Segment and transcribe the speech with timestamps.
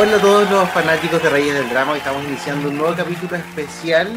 [0.00, 3.34] Hola a todos los fanáticos de Reyes del Drama, hoy estamos iniciando un nuevo capítulo
[3.34, 4.08] especial.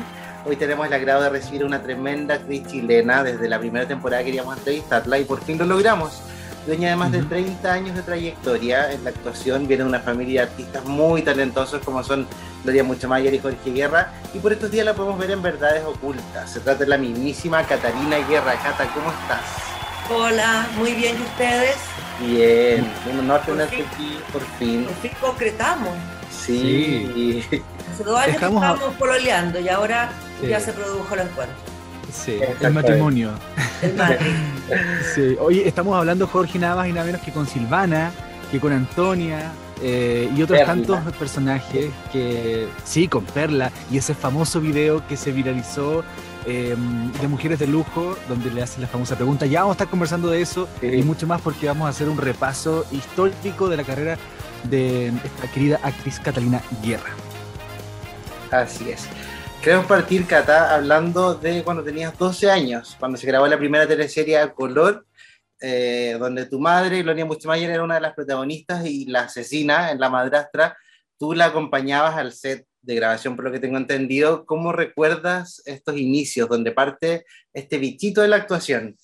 [0.46, 3.24] Hoy tenemos el agrado de recibir a una tremenda actriz chilena.
[3.24, 6.22] Desde la primera temporada queríamos entrevistarla y por fin lo logramos.
[6.68, 10.46] Dueña de más de 30 años de trayectoria en la actuación, viene de una familia
[10.46, 12.28] de artistas muy talentosos como son
[12.64, 14.14] Gloria Muchamayer y Jorge Guerra.
[14.36, 16.52] Y por estos días la podemos ver en Verdades Ocultas.
[16.52, 18.54] Se trata de la mismísima Catarina Guerra.
[18.62, 19.81] Cata, ¿cómo estás?
[20.14, 21.76] Hola, muy bien, ¿y ustedes?
[22.20, 24.86] Bien, un honor tenerte aquí, por fin.
[24.86, 25.94] Por fin concretamos.
[26.30, 27.44] Sí.
[27.92, 30.48] Hace dos años Dejamos que a- estábamos pololeando y ahora Sí.
[30.48, 31.56] ya se produjo el encuentro.
[32.12, 33.32] Sí, el matrimonio.
[33.82, 34.18] El Madrid.
[35.16, 35.36] Sí.
[35.40, 38.12] Hoy estamos hablando, Jorge, nada más y nada menos que con Silvana,
[38.52, 40.74] que con Antonia eh, y otros Perla.
[40.74, 46.04] tantos personajes que, sí, con Perla y ese famoso video que se viralizó
[46.46, 46.76] eh,
[47.22, 49.46] de Mujeres de Lujo, donde le hacen la famosa pregunta.
[49.46, 50.88] Ya vamos a estar conversando de eso Sí.
[50.88, 54.18] y mucho más porque vamos a hacer un repaso histórico de la carrera
[54.64, 57.12] de esta querida actriz Catalina Guerra.
[58.52, 59.08] Así es.
[59.62, 64.40] Queremos partir, Cata, hablando de cuando tenías 12 años, cuando se grabó la primera teleserie
[64.40, 65.06] a color,
[65.62, 70.00] eh, donde tu madre, Gloria Muchemayer, era una de las protagonistas y la asesina en
[70.00, 70.76] La Madrastra.
[71.20, 74.46] Tú la acompañabas al set de grabación, por lo que tengo entendido.
[74.46, 78.98] ¿Cómo recuerdas estos inicios, donde parte este bichito de la actuación?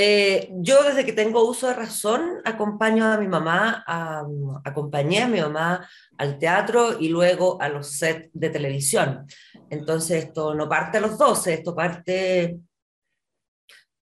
[0.00, 4.22] Eh, yo desde que tengo uso de razón acompaño a mi mamá, a-
[4.64, 9.26] acompañé a mi mamá al teatro y luego a los sets de televisión.
[9.70, 12.58] Entonces esto no parte a los 12, esto parte,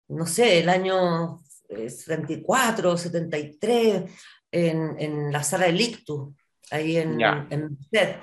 [0.08, 4.10] no sé, el año eh, 74, 73,
[4.50, 6.34] en, en la sala del Ictus,
[6.70, 8.16] ahí en, Merced,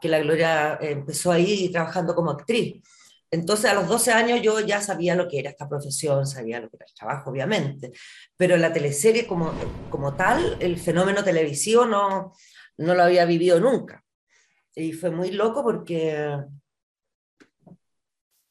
[0.00, 2.82] que la Gloria eh, empezó ahí trabajando como actriz.
[3.30, 6.68] Entonces, a los 12 años yo ya sabía lo que era esta profesión, sabía lo
[6.68, 7.92] que era el trabajo, obviamente,
[8.36, 9.52] pero la teleserie como,
[9.88, 12.34] como tal, el fenómeno televisivo no,
[12.76, 14.04] no lo había vivido nunca.
[14.74, 16.36] Y fue muy loco porque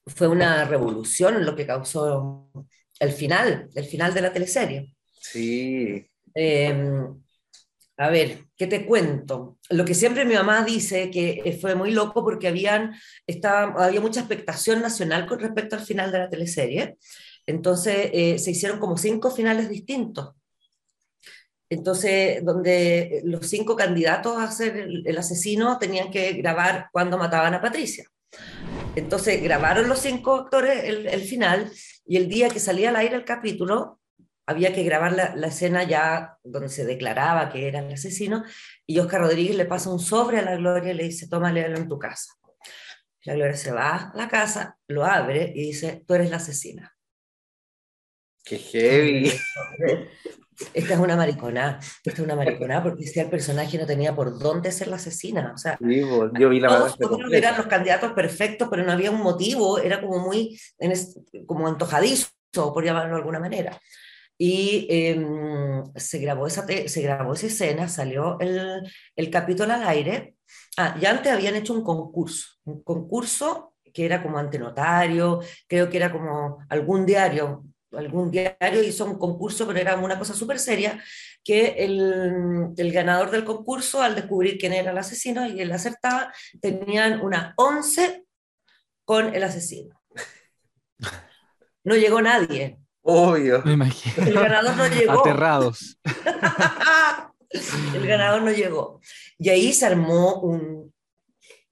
[0.08, 2.50] fue una revolución lo que causó
[3.00, 4.96] el final, el final de la teleserie.
[5.20, 6.06] Sí.
[6.34, 7.08] Eh,
[8.02, 9.60] a ver, ¿qué te cuento?
[9.70, 12.96] Lo que siempre mi mamá dice que eh, fue muy loco porque habían,
[13.28, 16.98] estaba, había mucha expectación nacional con respecto al final de la teleserie.
[17.46, 20.32] Entonces eh, se hicieron como cinco finales distintos.
[21.70, 27.54] Entonces, donde los cinco candidatos a ser el, el asesino tenían que grabar cuando mataban
[27.54, 28.06] a Patricia.
[28.96, 31.72] Entonces grabaron los cinco actores el, el final
[32.08, 34.01] y el día que salía al aire el capítulo
[34.52, 38.44] había que grabar la, la escena ya donde se declaraba que era el asesino
[38.86, 41.78] y Oscar Rodríguez le pasa un sobre a la Gloria y le dice, toma, léelo
[41.78, 42.34] en tu casa.
[43.24, 46.96] La Gloria se va a la casa, lo abre y dice, tú eres la asesina.
[48.44, 49.32] Qué heavy.
[50.74, 54.38] Esta es una maricona, esta es una maricona porque si el personaje no tenía por
[54.38, 55.54] dónde ser la asesina.
[55.56, 56.70] O sea, Sí, yo vi la
[57.00, 61.20] todos eran los candidatos perfectos, pero no había un motivo, era como muy en es-
[61.48, 63.80] como antojadizo, por llamarlo de alguna manera.
[64.44, 68.82] Y em, se, grabó esa se grabó esa escena, salió el,
[69.16, 70.36] el capítulo al aire.
[70.78, 75.92] Ah, y antes habían hecho un concurso, un concurso que era como ante notario, creo
[75.92, 80.58] que era como algún diario, algún diario hizo un concurso, pero era una cosa súper
[80.58, 81.00] seria,
[81.44, 86.34] que el, el ganador del concurso, al descubrir quién era el asesino y él acertaba,
[86.60, 88.26] tenían una 11
[89.06, 90.02] con el asesino.
[91.84, 92.81] No llegó nadie.
[93.04, 93.62] Obvio.
[93.66, 94.28] Me imagino.
[94.28, 95.20] El ganador no llegó.
[95.22, 95.98] Aterrados.
[97.96, 99.02] el ganador no llegó.
[99.38, 100.94] Y ahí se armó un...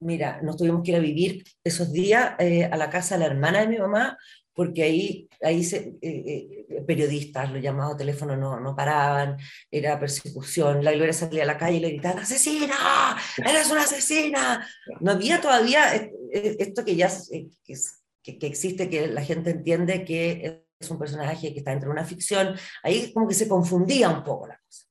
[0.02, 3.26] Mira, nos tuvimos que ir a vivir esos días eh, a la casa de la
[3.28, 4.18] hermana de mi mamá,
[4.54, 9.36] porque ahí, ahí se, eh, eh, periodistas, los llamados teléfono no, no paraban,
[9.70, 10.86] era persecución.
[10.86, 13.18] La Gloria salía a la calle y le gritaban, ¡asesina!
[13.38, 14.66] ¡Eres una asesina!
[15.02, 15.94] No había todavía
[16.32, 20.90] esto que ya es- que, es- que- que existe, que la gente entiende que es
[20.90, 22.56] un personaje que está entre una ficción.
[22.84, 24.86] Ahí como que se confundía un poco la cosa.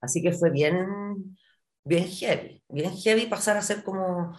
[0.00, 1.36] Así que fue bien,
[1.84, 4.34] bien heavy, bien heavy pasar a ser como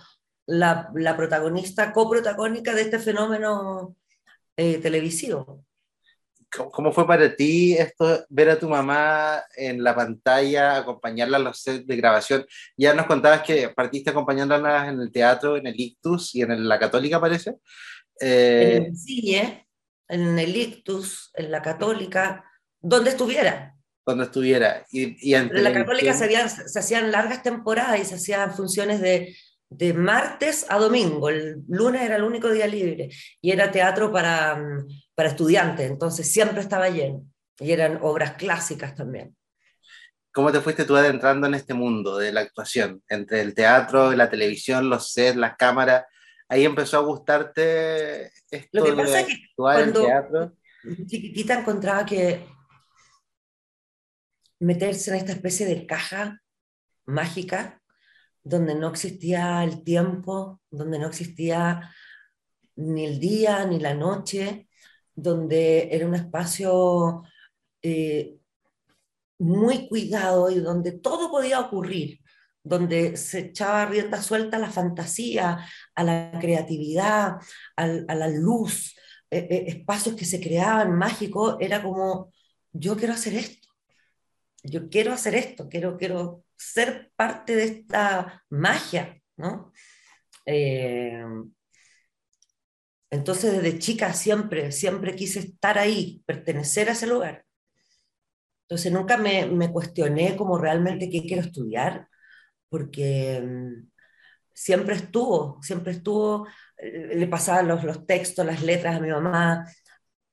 [0.48, 3.96] la, la protagonista, coprotagónica de este fenómeno
[4.58, 5.64] eh, televisivo.
[6.72, 11.62] ¿Cómo fue para ti esto, ver a tu mamá en la pantalla, acompañarla a los
[11.62, 12.46] sets de grabación?
[12.76, 16.78] Ya nos contabas que partiste acompañándola en el teatro, en el Ictus y en la
[16.78, 17.56] Católica, parece.
[18.20, 18.84] Eh...
[18.88, 19.66] El CIE,
[20.12, 22.46] en el Ictus, en la Católica,
[22.80, 23.76] donde estuviera.
[24.06, 24.86] Donde estuviera.
[24.92, 29.36] Y, en la Católica se, se, hacían largas temporadas y se hacían funciones de,
[29.70, 31.30] de martes a domingo.
[31.30, 33.10] El lunes era el único día libre
[33.42, 34.62] y era teatro para
[35.22, 37.24] para estudiantes, entonces siempre estaba lleno.
[37.60, 39.36] Y eran obras clásicas también.
[40.32, 43.04] ¿Cómo te fuiste tú adentrando en este mundo de la actuación?
[43.08, 46.06] Entre el teatro, la televisión, los sets, las cámaras.
[46.52, 50.54] Ahí empezó a gustarte esto Lo que pasa es que cuando teatro.
[51.08, 52.46] chiquitita encontraba que
[54.60, 56.42] meterse en esta especie de caja
[57.06, 57.82] mágica
[58.44, 61.90] donde no existía el tiempo, donde no existía
[62.76, 64.68] ni el día ni la noche,
[65.16, 67.24] donde era un espacio
[67.82, 68.38] eh,
[69.40, 72.20] muy cuidado y donde todo podía ocurrir,
[72.64, 75.66] donde se echaba rienda suelta a la fantasía,
[75.96, 77.38] a la creatividad,
[77.76, 78.96] a, la luz,
[79.30, 82.32] eh, eh, espacios que se creaban mágicos, era como,
[82.72, 83.68] yo quiero hacer esto,
[84.64, 89.72] yo quiero hacer esto, quiero, quiero ser parte de esta magia, ¿no?
[93.12, 97.46] Entonces desde chica siempre, siempre quise estar ahí, pertenecer a ese lugar.
[98.64, 102.08] Entonces nunca me, me cuestioné como realmente qué quiero estudiar,
[102.72, 103.90] porque mm,
[104.54, 106.48] siempre estuvo, siempre estuvo,
[106.78, 109.68] eh, le pasaba los, los textos, las letras a mi mamá,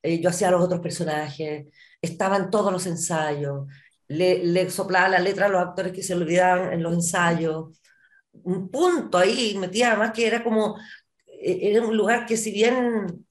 [0.02, 1.66] eh, yo hacía los otros personajes,
[2.00, 3.66] estaban todos los ensayos,
[4.08, 7.80] le, le, soplaba la letra a los actores que se olvidaban en los ensayos,
[8.32, 10.78] un punto ahí, metía más que era como
[11.26, 13.26] e-, era un lugar que si bien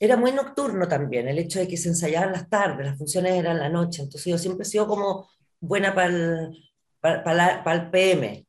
[0.00, 3.58] era muy nocturno también, el hecho de que se ensayaban las tardes, las funciones eran
[3.58, 5.28] la noche, entonces yo siempre he sido como
[5.60, 6.67] buena para el,
[7.24, 8.44] para, el PM.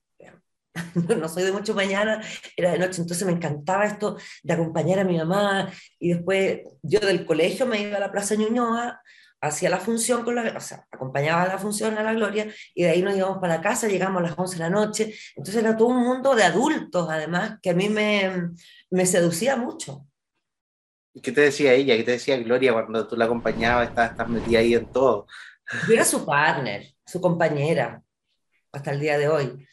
[1.18, 2.22] No soy de mucho mañana,
[2.56, 7.00] era de noche, entonces me encantaba esto de acompañar a mi mamá y después yo
[7.00, 9.02] del colegio me iba a la Plaza Ñuñoa
[9.42, 12.90] hacía la función con la, o sea, acompañaba la función a la Gloria y de
[12.90, 15.78] ahí nos íbamos para la casa, llegamos a las 11 de la noche, entonces era
[15.78, 18.52] todo un mundo de adultos además que a mí me,
[18.90, 20.06] me seducía mucho.
[21.14, 21.96] ¿Y qué te decía ella?
[21.96, 25.28] ¿Qué te decía Gloria cuando tú la acompañabas, estabas, estabas metida ahí en todo?
[25.88, 28.02] Yo era su partner, su compañera,
[28.72, 29.68] hasta el día de hoy.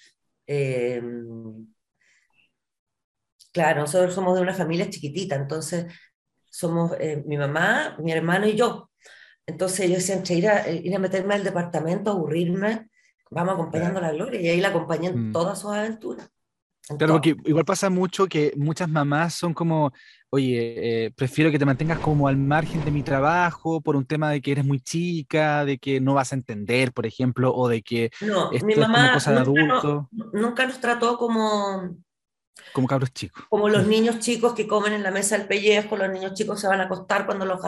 [0.47, 1.03] Eh,
[3.53, 5.87] claro, nosotros somos de una familia chiquitita, entonces
[6.51, 8.91] somos eh, mi mamá, mi hermano y yo.
[9.47, 12.91] Entonces yo decía, entre ir a, ir a meterme al departamento, aburrirme,
[13.31, 15.33] vamos acompañando a la Gloria y ahí la acompañé en mm.
[15.33, 16.29] todas sus aventuras.
[16.99, 19.93] Claro, porque igual pasa mucho que muchas mamás son como,
[20.31, 24.31] oye, eh, prefiero que te mantengas como al margen de mi trabajo por un tema
[24.31, 27.83] de que eres muy chica, de que no vas a entender, por ejemplo, o de
[27.83, 30.09] que no, esto mi mamá es una cosa de adulto.
[30.11, 31.97] nunca nos trató como,
[32.73, 33.45] como cabros chicos.
[33.49, 36.69] Como los niños chicos que comen en la mesa el pellejo, los niños chicos se
[36.69, 37.61] van a acostar cuando los,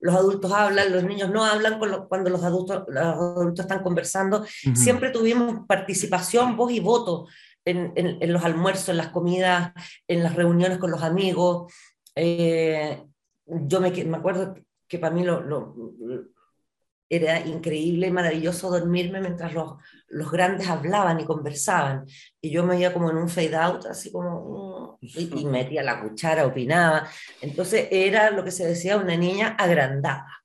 [0.00, 4.44] los adultos hablan, los niños no hablan cuando los adultos, los adultos están conversando.
[4.74, 7.26] Siempre tuvimos participación, voz y voto
[7.64, 9.72] en, en, los almuerzos, en las comidas,
[10.08, 11.72] en las reuniones con los amigos.
[12.20, 13.04] Eh,
[13.46, 14.54] yo me, me, acuerdo
[14.88, 15.74] que para mí lo, lo,
[17.08, 19.74] era increíble y maravilloso dormirme mientras los,
[20.08, 22.06] los grandes hablaban y conversaban.
[22.40, 26.46] Y yo me iba como en un fade out, así como, y, metía la cuchara,
[26.46, 27.08] opinaba.
[27.40, 30.42] Entonces era lo que se decía una niña agrandada.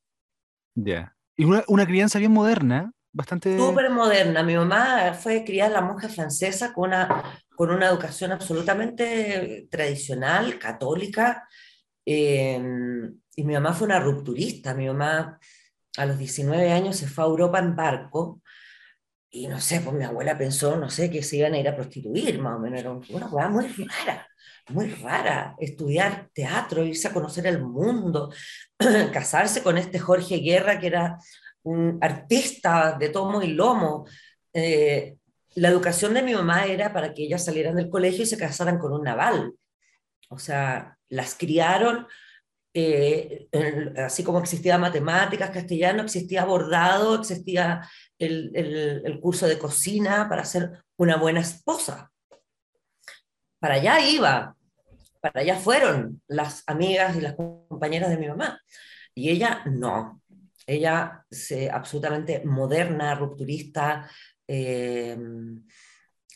[0.75, 1.15] Ya.
[1.35, 3.57] Y una, una, crianza bien moderna, bastante...
[3.57, 4.43] Súper moderna.
[4.43, 11.47] Mi mamá fue criada la monja francesa con una, con una educación absolutamente tradicional, católica.
[12.05, 12.61] Eh,
[13.35, 14.73] y mi mamá fue una rupturista.
[14.73, 15.39] Mi mamá
[15.97, 18.41] a los 19 años se fue a Europa en barco
[19.35, 21.75] y no sé, pues mi abuela pensó, no sé, que se iban a ir a
[21.75, 22.79] prostituir, más o menos.
[22.79, 24.27] Era una cosa muy rara,
[24.69, 25.55] muy rara.
[25.59, 28.31] Estudiar teatro, irse a conocer el mundo,
[29.11, 31.17] casarse con este Jorge Guerra, que era
[31.63, 34.05] un artista de tomo y lomo.
[34.53, 35.15] Eh,
[35.55, 38.77] la educación de mi mamá era para que ellas salieran del colegio y se casaran
[38.77, 39.55] con un naval.
[40.29, 42.07] O sea, las criaron
[42.75, 43.47] eh,
[43.97, 47.87] así como existía matemáticas, castellano, existía bordado, existía
[48.17, 52.11] el, el, curso de cocina para ser una buena esposa.
[53.59, 54.55] Para allá iba,
[55.21, 58.59] para allá fueron las amigas y las compañeras de mi mamá.
[59.13, 60.21] Y ella no,
[60.65, 64.09] ella se, absolutamente moderna, rupturista,
[64.47, 65.15] eh,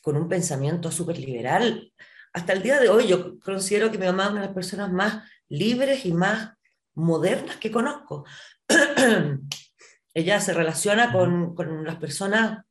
[0.03, 1.91] con un pensamiento súper liberal.
[2.37, 4.91] Hasta el día de hoy yo considero que mi mamá es una de las personas
[4.91, 6.53] más libres y más
[6.93, 8.25] modernas que conozco.
[10.13, 12.63] Ella se relaciona con, con, las personas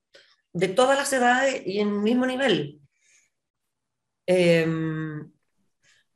[0.52, 2.80] de todas las edades y en el mismo nivel.
[4.24, 5.32] Em,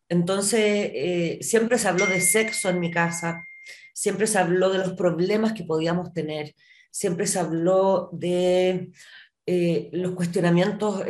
[0.09, 0.61] entonces,
[0.95, 3.43] eh, siempre se habló de sexo en mi casa,
[3.93, 6.55] siempre se habló de los problemas que podíamos tener,
[6.93, 8.93] siempre se habló de
[9.45, 11.03] eh, los cuestionamientos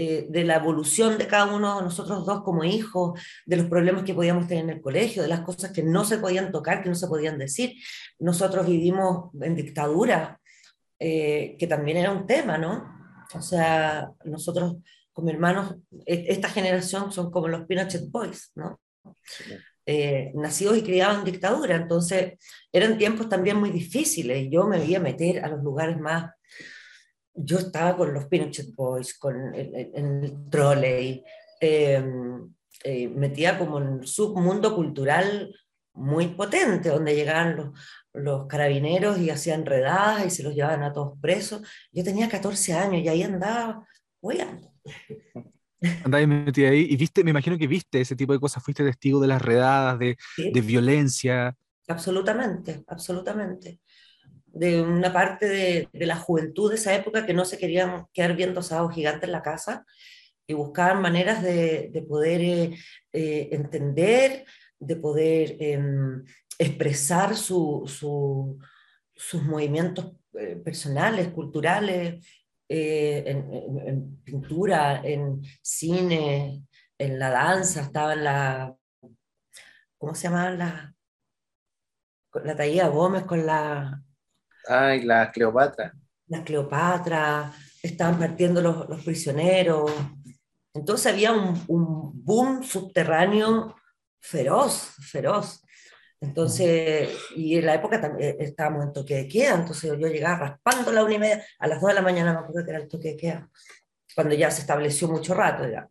[0.00, 4.04] eh, de la evolución de cada uno de nosotros dos como hijos, de los problemas
[4.04, 6.88] que podíamos tener en el colegio, de las cosas que no se podían tocar, que
[6.88, 7.74] no se podían decir.
[8.18, 10.40] Nosotros vivimos en dictadura,
[10.98, 12.98] que también era un tema, ¿no?
[13.34, 14.76] O sea, nosotros
[15.18, 15.74] como hermanos,
[16.06, 18.80] e, esta generación son como los Pinochet Boys, ¿no?
[19.84, 22.34] Eh, nacidos y criados en dictadura, entonces
[22.70, 24.46] eran tiempos también muy difíciles.
[24.48, 26.30] Yo me veía meter a los lugares más.
[27.38, 31.24] Yo estaba con los Pinochet Boys, con el, el, trolley,
[31.60, 32.52] em,
[32.84, 35.54] eh, metía como en un submundo cultural
[35.94, 37.68] muy potente, donde llegaban los,
[38.12, 41.62] los carabineros y hacían redadas y se los llevaban a todos presos.
[41.92, 43.86] Yo tenía 14 años y ahí andaba,
[44.20, 44.72] bueno,
[46.04, 49.20] Andabas metida ahí y viste, me imagino que viste ese tipo de cosas, fuiste testigo
[49.20, 51.54] de las redadas, de, de violencia.
[51.86, 53.80] Absolutamente, absolutamente.
[54.52, 58.34] De una parte de, de, la juventud de esa época que no se querían quedar
[58.34, 59.84] viendo asados gigantes en la casa
[60.48, 62.74] y buscaban maneras de, de poder eh,
[63.12, 64.46] eh, entender,
[64.78, 65.78] de poder eh,
[66.58, 68.58] expresar su, su,
[69.14, 72.26] sus movimientos eh, personales, culturales,
[72.70, 76.64] en, pintura, en cine,
[76.98, 78.76] en la danza, estaba en la,
[79.96, 80.50] ¿cómo se llama?
[80.50, 80.94] La,
[82.44, 84.02] la Taía Gómez con la...
[84.68, 85.92] Ay, la Cleopatra.
[86.26, 89.90] La Cleopatra, estaban partiendo los, los prisioneros.
[90.74, 93.74] Entonces había un, un boom subterráneo
[94.20, 95.62] feroz, feroz.
[96.20, 100.48] Entonces, y en la época también eh, estábamos en toque de queda, entonces yo llegaba
[100.48, 102.80] raspando la una y media, a las dos de la mañana me acuerdo que era
[102.80, 103.50] el toque de queda,
[104.14, 105.88] cuando ya se estableció mucho rato ya.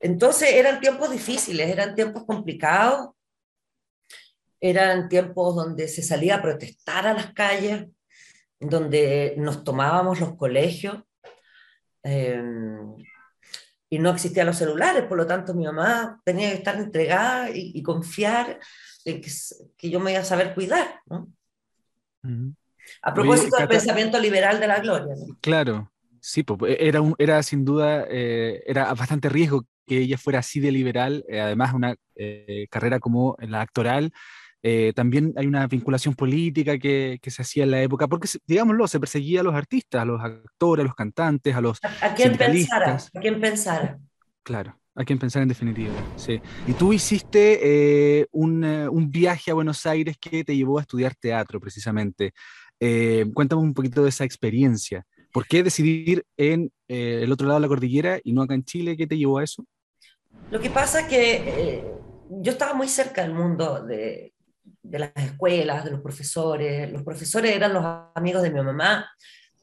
[0.00, 3.10] Entonces eran tiempos difíciles, eran tiempos complicados,
[4.60, 7.86] eran tiempos donde se salía a protestar a las calles,
[8.62, 10.98] donde nos tomábamos los colegios,
[12.04, 12.42] eh,
[13.90, 17.72] y no existían los celulares, por lo tanto mi mamá tenía que estar entregada y,
[17.74, 18.58] y confiar
[19.04, 21.00] que, yo me iba a saber cuidar.
[21.06, 21.28] ¿no?
[23.02, 25.14] A propósito del pensamiento liberal de la gloria.
[25.40, 30.38] Claro, sí, pues, era, un, era sin duda, eh, era bastante riesgo que ella fuera
[30.38, 34.12] así de liberal, eh, además una eh, carrera como la actoral.
[34.94, 39.00] También hay una vinculación política que, que, se hacía en la época, porque, digámoslo, se
[39.00, 41.78] perseguía a los artistas, a los actores, a los cantantes, a los.
[41.82, 42.98] ¿A, a quién pensara?
[43.14, 43.98] ¿A quién pensara?
[44.42, 44.76] Claro.
[44.94, 46.40] Hay que pensar en definitiva, sí.
[46.66, 50.82] Y tú hiciste eh, un, eh, un, viaje a Buenos Aires que te llevó a
[50.82, 52.34] estudiar teatro, precisamente.
[52.78, 55.06] Eh, cuéntame un poquito de esa experiencia.
[55.32, 58.98] ¿Por qué decidir en el otro lado de la cordillera y no acá en Chile?
[58.98, 59.64] ¿Qué te llevó a eso?
[60.50, 61.84] Lo que pasa es que
[62.28, 64.34] yo estaba muy cerca del mundo de,
[64.82, 66.90] de las escuelas, de los profesores.
[66.92, 67.84] Los profesores eran los
[68.14, 69.10] amigos de mi mamá,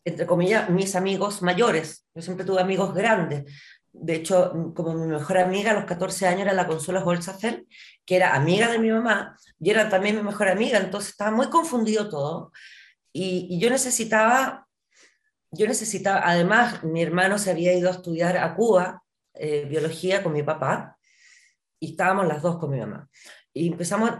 [0.05, 2.05] entre comillas, mis amigos mayores.
[2.15, 3.45] Yo siempre tuve amigos grandes
[3.91, 7.65] de hecho, como mi mejor amiga a los 14 años era la Consuela Holzafer,
[8.05, 11.49] que era amiga de mi mamá y era también mi mejor amiga, entonces estaba muy
[11.49, 12.51] confundido todo.
[13.11, 14.67] Y, yo necesitaba,
[15.51, 20.33] yo necesitaba, además, mi hermano se había ido a estudiar a Cuba, eh, biología con
[20.33, 20.97] mi papá,
[21.79, 23.09] y estábamos las dos con mi mamá.
[23.53, 24.11] Y empezamos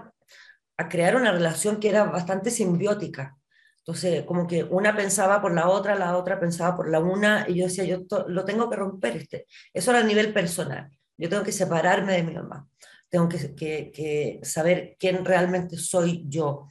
[0.79, 3.37] a crear una relación que era bastante simbiótica.
[3.79, 7.55] Entonces, como que una pensaba por la otra, la otra pensaba por la una, y
[7.55, 9.17] yo decía, yo lo tengo que romper.
[9.17, 9.45] Este.
[9.73, 10.89] Eso era a nivel personal.
[11.17, 12.65] Yo tengo que separarme de mi mamá.
[13.09, 16.69] Tengo que, saber quién realmente soy yo.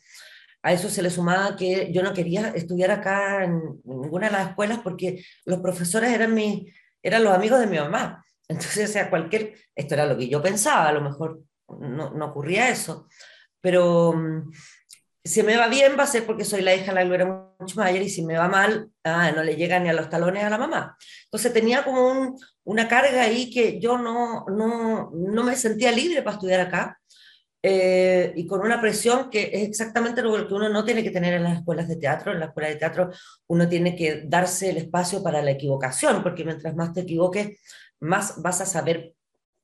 [0.63, 4.49] A eso se le sumaba que yo no quería estudiar acá en ninguna de las
[4.49, 6.67] escuelas porque los profesores eran, mi,
[7.03, 8.25] eran los amigos de mi mamá.
[8.49, 12.27] Entonces, o sea, cualquier, esto era lo que yo pensaba, a lo mejor no, no
[12.27, 13.07] ocurría eso,
[13.61, 14.51] pero mm,
[15.25, 17.77] si me va bien va a ser porque soy la hija de la Gloria mucho
[17.77, 20.51] mayor y si me va mal, ah, no le llega ni a los talones a
[20.51, 20.97] la mamá.
[21.25, 26.23] Entonces tenía como un, una carga ahí que yo no, no, no me sentía libre
[26.23, 26.99] para estudiar acá
[27.63, 31.35] eh, y con una presión que es exactamente lo que uno no tiene que tener
[31.35, 32.33] en las escuelas de teatro.
[32.33, 33.11] En la escuela de teatro
[33.49, 37.59] uno tiene que darse el espacio para la equivocación, porque mientras más te equivoques,
[38.01, 39.15] más vas a saber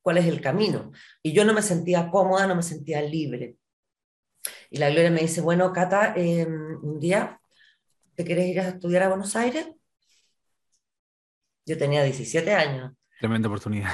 [0.03, 0.93] cuál es el camino.
[1.23, 3.57] Y yo no me sentía cómoda, no me sentía libre.
[4.75, 7.41] Y la Gloria me dice, bueno, Cata, em, un día,
[8.17, 9.69] ¿te quieres ir a estudiar a Buenos Aires?
[11.65, 12.93] Yo tenía 17 años.
[13.21, 13.93] Tremenda oportunidad.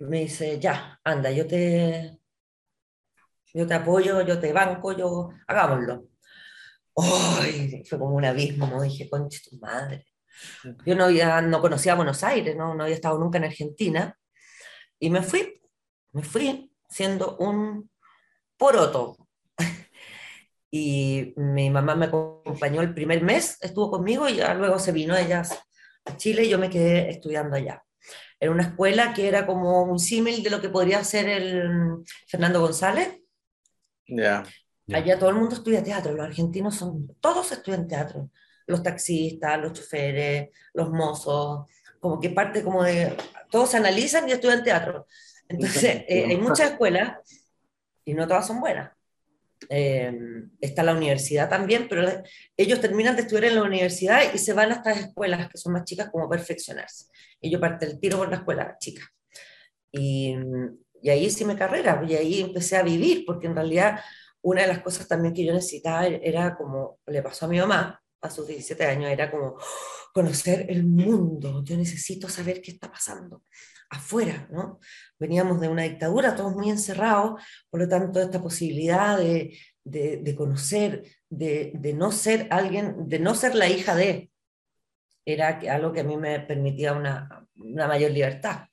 [0.00, 2.18] me dice, ya, anda, yo te,
[3.54, 6.06] yo te apoyo, yo te banco, yo, hagámoslo.
[6.94, 7.82] ¡Ay!
[7.88, 10.06] Fue como un abismo, dije, concha tu madre.
[10.84, 12.74] Yo no, había, no conocía Buenos Aires, ¿no?
[12.74, 14.18] no había estado nunca en Argentina,
[14.98, 15.62] y me fui,
[16.12, 17.88] me fui siendo un
[18.56, 19.16] poroto.
[20.70, 25.16] y mi mamá me acompañó el primer mes, estuvo conmigo y ya luego se vino
[25.16, 25.42] ella
[26.04, 27.82] a Chile y yo me quedé estudiando allá.
[28.40, 32.60] Era una escuela que era como un símil de lo que podría ser el Fernando
[32.60, 33.20] González.
[34.06, 34.42] Ya.
[34.92, 38.30] Allá todo el mundo estudia teatro, los argentinos son, todos estudian teatro,
[38.66, 41.70] los taxistas, los choferes, los mozos,
[42.00, 43.16] como que parte como de,
[43.50, 45.06] todos analizan y estudian teatro.
[45.48, 47.16] Entonces, eh, hay muchas escuelas
[48.04, 48.92] y no todas son buenas.
[49.68, 50.12] Eh,
[50.60, 52.06] está la universidad también, pero
[52.56, 55.72] ellos terminan de estudiar en la universidad y se van a estas escuelas que son
[55.72, 57.06] más chicas como perfeccionarse.
[57.40, 59.02] Y yo parte el tiro por la escuela chica.
[59.90, 60.34] Y,
[61.02, 64.00] y ahí hice mi carrera, y ahí empecé a vivir, porque en realidad
[64.42, 68.02] una de las cosas también que yo necesitaba era como le pasó a mi mamá
[68.20, 69.56] a sus 17 años, era como
[70.12, 73.42] conocer el mundo, yo necesito saber qué está pasando
[73.90, 74.80] afuera, ¿no?
[75.18, 81.04] Veníamos de una dictadura, todos muy encerrados, por lo tanto esta posibilidad de, de, conocer,
[81.28, 84.30] de, de, no ser alguien, de no ser la hija de,
[85.24, 88.66] era algo que a mí me permitía una, una mayor libertad.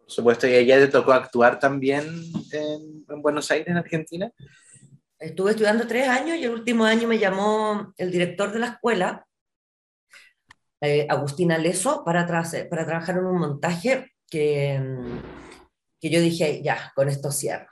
[0.00, 2.06] Por supuesto, y a ella le tocó actuar también
[2.52, 4.32] en, en Buenos Aires, en Argentina.
[5.18, 9.26] Estuve estudiando tres años y el último año me llamó el director de la escuela
[10.80, 15.20] eh, Agustina Leso para, para trabajar en un montaje que, mm,
[16.00, 17.70] que yo dije, ya, con esto cierro.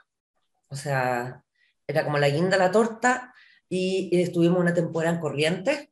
[0.69, 1.43] O sea,
[1.87, 3.33] era como la guinda la torta
[3.69, 5.89] y, estuvimos una temporada en Corrientes,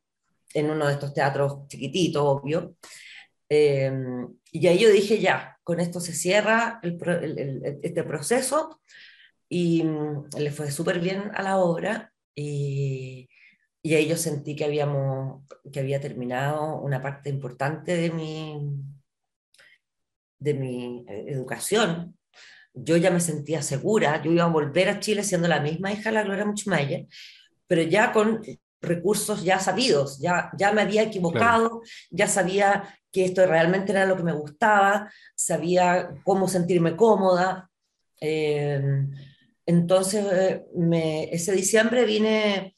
[0.54, 2.76] en uno de estos teatros chiquititos, obvio.
[3.50, 8.82] Em, y ahí yo dije, ya, con esto se cierra este proceso
[9.50, 13.30] y mm, le fue súper bien a la obra y,
[13.82, 18.58] y ahí yo sentí que, habíamos, que había terminado una parte importante de mi,
[20.46, 22.16] de mi eh, educación.
[22.74, 26.10] Yo ya me sentía segura, yo iba a volver a Chile siendo la misma hija
[26.10, 27.08] de la Gloria Muchmayer,
[27.68, 28.42] pero ya con
[28.82, 31.82] recursos ya sabidos, ya, ya me había equivocado,
[32.12, 37.72] ya sabía que esto realmente era lo que me gustaba, sabía cómo sentirme cómoda.
[38.22, 38.82] Eh,
[39.66, 42.76] entonces, eh, me, ese diciembre vine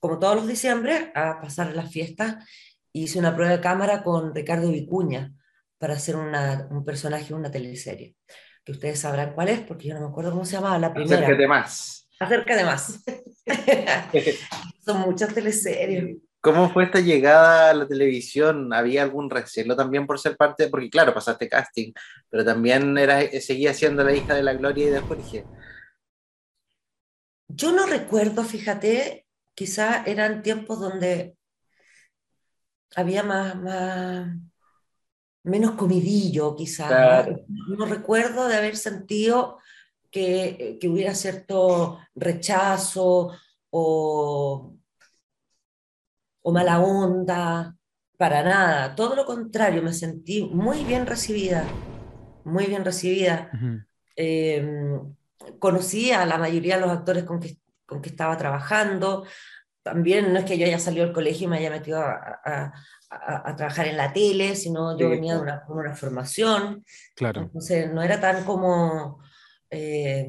[0.00, 2.44] como todos los diciembre, a pasar las fiestas.
[2.92, 5.32] Hice una prueba de cámara con Ricardo Vicuña
[5.78, 8.16] para hacer una, un personaje de una teleserie,
[8.64, 11.16] que ustedes sabrán cuál es, porque yo no me acuerdo cómo se llamaba la primera.
[11.16, 12.08] Acerca de más.
[12.18, 13.04] Acerca de más.
[14.84, 16.16] Son muchas teleseries.
[16.40, 18.72] ¿Cómo fue esta llegada a la televisión?
[18.72, 20.68] ¿Había algún recelo también por ser parte?
[20.68, 21.92] Porque claro, pasaste casting,
[22.30, 25.44] pero también era, seguía siendo la hija de la Gloria y de Jorge.
[27.48, 31.36] Yo no recuerdo, fíjate, quizá eran tiempos donde
[32.94, 33.56] había más,
[35.46, 37.26] menos comidillo, quizá.
[37.68, 37.86] ¿no?
[37.86, 39.58] recuerdo de haber sentido
[40.10, 43.32] que, que hubiera cierto rechazo
[43.70, 44.74] o,
[46.42, 47.76] o, mala onda,
[48.18, 48.94] para nada.
[48.94, 51.64] Todo lo contrario, me sentí muy bien recibida,
[52.44, 53.50] muy bien recibida.
[54.16, 55.14] Em,
[55.58, 59.24] conocí a la mayoría de los actores con que con que estaba trabajando.
[59.86, 62.72] También no es que yo haya salido del colegio y me haya metido a,
[63.08, 66.84] a, trabajar en la tele, sino yo venía de una, una, formación.
[67.14, 67.42] Claro.
[67.42, 69.22] Entonces no era tan como...
[69.70, 70.28] Eh,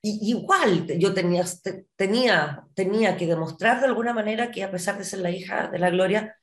[0.00, 1.44] igual yo tenía,
[1.96, 5.78] tenía, tenía que demostrar de alguna manera que a pesar de ser la hija de
[5.78, 6.34] la Gloria,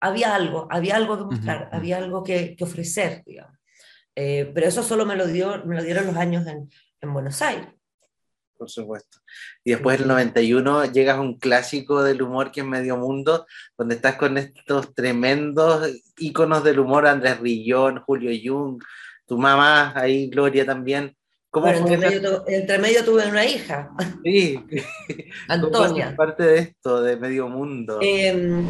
[0.00, 3.58] había algo, había algo que mostrar, había algo que, que ofrecer, digamos.
[4.14, 6.70] Eh, pero eso solo me lo, dio, me lo dieron los años en,
[7.02, 7.75] en Buenos Aires
[8.56, 9.18] por supuesto.
[9.64, 13.96] Y después del 91 llegas a un clásico del humor que es Medio Mundo, donde
[13.96, 18.82] estás con estos tremendos íconos del humor, Andrés Rillón, Julio Jung,
[19.26, 21.16] tu mamá, ahí Gloria también.
[21.50, 21.96] ¿Cómo entre,
[22.78, 23.90] medio, tuve una hija.
[24.22, 24.60] Sí.
[25.48, 26.14] Antonia.
[26.14, 27.98] parte de esto, de Medio Mundo.
[28.02, 28.68] Em,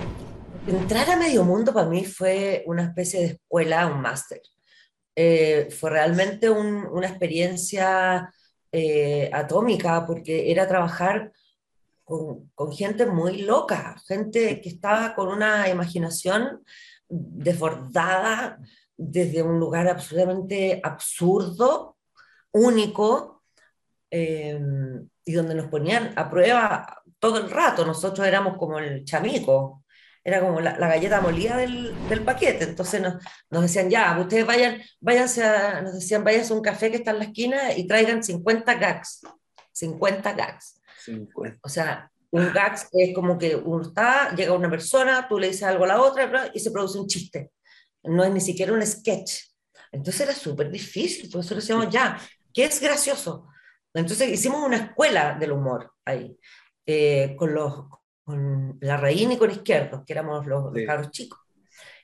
[0.68, 4.40] entrar a Medio Mundo para mí fue una especie de escuela, un máster.
[5.16, 8.31] Eh, fue realmente una experiencia
[8.72, 11.33] eh, atómica, porque era trabajar
[12.05, 16.62] con, con, gente muy loca, gente que estaba con una imaginación
[17.09, 18.59] desbordada
[18.96, 21.96] desde un lugar absolutamente absurdo,
[22.52, 23.42] único,
[24.11, 24.59] eh,
[25.24, 27.85] y donde nos ponían a prueba todo el rato.
[27.85, 29.85] Nosotros éramos como el chamico,
[30.26, 32.64] era como la, galleta molida del, del, paquete.
[32.64, 33.14] Entonces nos,
[33.48, 37.12] nos, decían, ya, ustedes vayan, váyanse a, nos decían, váyanse a un café que está
[37.12, 39.20] en la esquina y traigan 50 gags.
[39.70, 40.80] 50 gags.
[41.04, 41.60] 50.
[41.62, 45.62] O sea, un gag es como que uno está, llega una persona, tú le dices
[45.62, 47.52] algo a la otra y se produce un chiste.
[48.02, 49.44] No es ni siquiera un sketch.
[49.92, 52.20] Entonces era súper difícil, por eso decíamos, ya,
[52.52, 53.46] ¿qué es gracioso?
[53.94, 56.36] Entonces hicimos una escuela del humor ahí,
[56.84, 57.84] eh, con, los,
[58.26, 61.38] con la reina y con Izquierdos, que éramos los, caros chicos.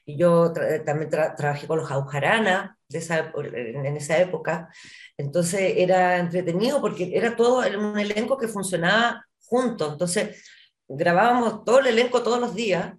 [0.07, 0.53] Y yo
[0.87, 4.69] también trabajé con los Aujarana de esa, en esa época.
[5.17, 9.93] Entonces era entretenido porque era todo un elenco que funcionaba junto.
[9.93, 10.45] Entonces
[10.89, 12.95] grabábamos todo el elenco todos los días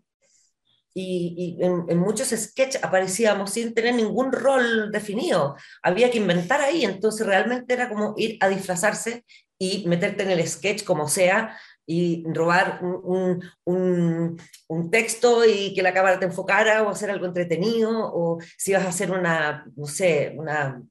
[0.94, 5.56] y, en, en, muchos sketches aparecíamos sin tener ningún rol definido.
[5.82, 6.84] Había que inventar ahí.
[6.84, 9.26] Entonces realmente era como ir a disfrazarse
[9.58, 15.82] y meterte en el sketch como sea y robar un, un, un, texto y que
[15.82, 19.86] la cámara te enfocara o hacer algo entretenido o si vas a hacer una, no
[19.86, 20.82] sé, una,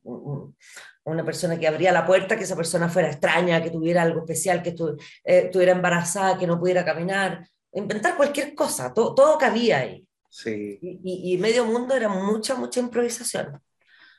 [1.05, 4.63] una persona que abría la puerta, que esa persona fuera extraña, que tuviera algo especial,
[4.63, 10.07] que eh, estuviera embarazada, que no pudiera caminar, inventar cualquier cosa, todo, todo cabía ahí.
[10.29, 10.79] Sí.
[10.81, 13.61] Y, y, medio mundo era mucha, mucha improvisación.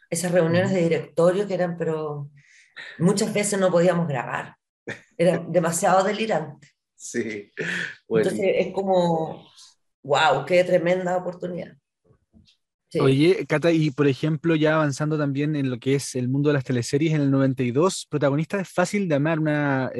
[0.10, 2.30] Esas reuniones de directorio que eran, pero
[3.00, 4.56] muchas veces no podíamos grabar
[5.17, 6.69] era demasiado delirante.
[6.96, 7.52] Sí.
[8.08, 9.48] Entonces es como,
[10.04, 11.76] wow, qué tremenda oportunidad.
[13.00, 16.54] Oye, Cata, y por ejemplo, ya avanzando también en lo que es el mundo de
[16.54, 19.91] las teleseries, en el 92, protagonista es Fácil de Amar, una,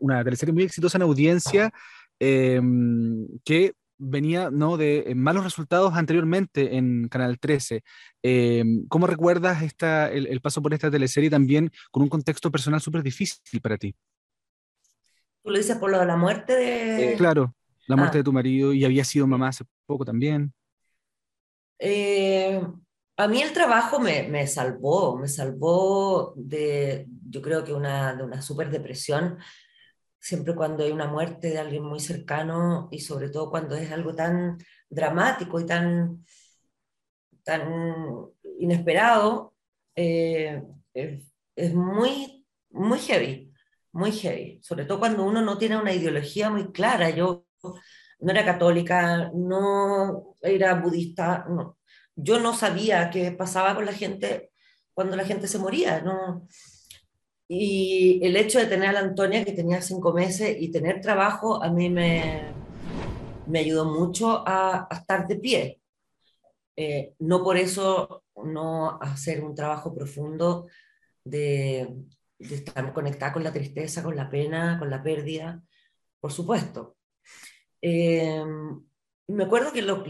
[0.00, 1.72] una teleserie muy exitosa en audiencia,
[2.18, 4.76] em, que venía ¿no?
[4.76, 7.82] de malos resultados anteriormente en Canal 13.
[8.22, 12.80] Em, ¿Cómo recuerdas esta, el, el, paso por esta teleserie también con un contexto personal
[12.80, 13.94] súper difícil para ti?
[15.50, 17.16] Tú lo dices por lo de la muerte de...
[17.16, 17.56] claro,
[17.88, 18.20] la muerte ah.
[18.20, 20.54] de tu marido y había sido mamá hace poco también.
[21.76, 22.62] Eh,
[23.16, 28.22] a mí el trabajo me, me, salvó, me salvó de, yo creo que una, de
[28.22, 29.38] una súper depresión,
[30.20, 34.14] siempre cuando hay una muerte de alguien muy cercano y sobre todo cuando es algo
[34.14, 34.56] tan
[34.88, 36.24] dramático y tan,
[37.42, 37.68] tan
[38.60, 39.56] inesperado,
[39.96, 40.62] eh,
[40.94, 41.24] es,
[41.56, 43.49] es muy, muy heavy
[43.92, 47.10] muy heavy, sobre todo cuando uno no tiene una ideología muy clara.
[47.10, 47.46] Yo
[48.20, 51.78] no era católica, no era budista, no.
[52.14, 54.50] yo no sabía qué pasaba con la gente
[54.94, 56.00] cuando la gente se moría.
[56.02, 56.46] ¿no?
[57.48, 61.62] Y el hecho de tener a la Antonia, que tenía cinco meses, y tener trabajo,
[61.62, 62.52] a mí me,
[63.46, 65.80] me ayudó mucho a, estar de pie.
[66.76, 70.66] Eh, no por eso no hacer un trabajo profundo
[71.24, 75.62] de, de estar conectada con la tristeza, con la pena, con la pérdida,
[76.20, 76.96] por supuesto.
[77.82, 78.42] Eh,
[79.28, 80.04] me acuerdo que lo,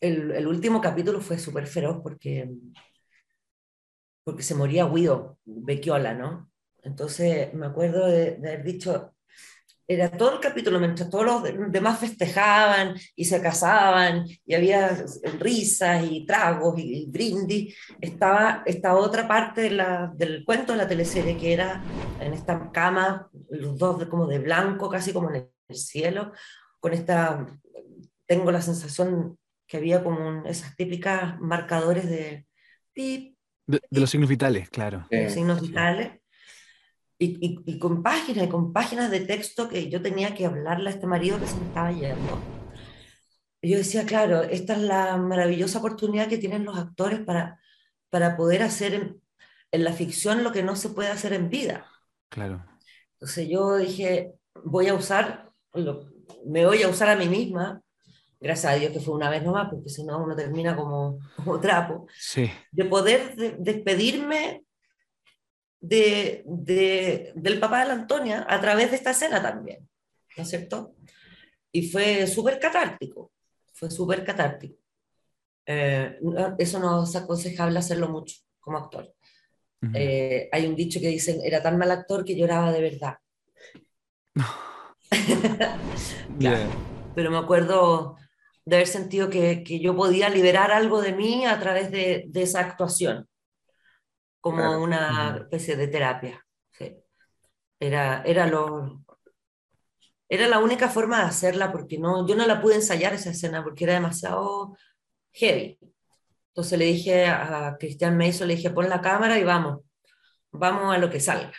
[0.00, 2.48] el, el último capítulo fue súper feroz porque,
[4.24, 6.50] porque se moría Guido, Becchiola, ¿no?
[6.82, 9.15] Entonces me acuerdo de haber dicho,
[9.88, 15.04] era todo el capítulo, mientras todos los demás festejaban y se casaban y había
[15.38, 20.88] risas y tragos y, brindis, estaba esta otra parte de la, del cuento de la
[20.88, 21.82] teleserie que era
[22.20, 26.32] en esta cama, los dos como de blanco, casi como en el cielo,
[26.80, 27.46] con esta,
[28.26, 32.46] tengo la sensación que había como esas típicas marcadores de...
[32.94, 35.06] de, los signos vitales, claro.
[35.10, 36.20] De los signos vitales
[37.18, 40.92] y, y, con páginas y con páginas de texto que yo tenía que hablarle a
[40.92, 42.38] este marido que se me estaba yendo.
[43.62, 47.58] Y yo decía, claro, esta es la maravillosa oportunidad que tienen los actores para,
[48.10, 49.22] para poder hacer en,
[49.72, 51.86] en la ficción lo que no se puede hacer en vida.
[52.28, 52.64] Claro.
[53.12, 54.32] Entonces yo dije,
[54.64, 55.50] voy a usar,
[56.44, 57.80] me voy a usar a mí misma,
[58.38, 61.58] gracias a Dios que fue una vez nomás, porque si no uno termina como, como
[61.60, 62.50] trapo, sí.
[62.70, 64.65] de poder despedirme
[65.80, 69.88] de, del papá de la Antonia a través de esta escena también,
[70.36, 70.94] ¿no es cierto?
[71.72, 73.32] Y fue súper catártico,
[73.72, 74.76] fue súper catártico.
[75.66, 76.18] Eh,
[76.58, 79.12] eso no es aconsejable hacerlo mucho como actor.
[79.94, 83.18] Eh, hay un dicho que dicen, era tan mal actor que lloraba de verdad.
[87.14, 88.16] Pero me acuerdo
[88.64, 92.42] de haber sentido que, que, yo podía liberar algo de mí a través de, de
[92.42, 93.28] esa actuación
[94.40, 96.42] como una especie de terapia.
[97.78, 99.04] Era, era, lo,
[100.28, 103.62] era la única forma de hacerla porque no, yo no la pude ensayar esa escena
[103.62, 104.76] porque era demasiado
[105.32, 105.78] heavy.
[106.48, 109.80] Entonces le dije a Cristian Meiso, le dije, pon la cámara y vamos,
[110.52, 111.52] vamos a lo que salga.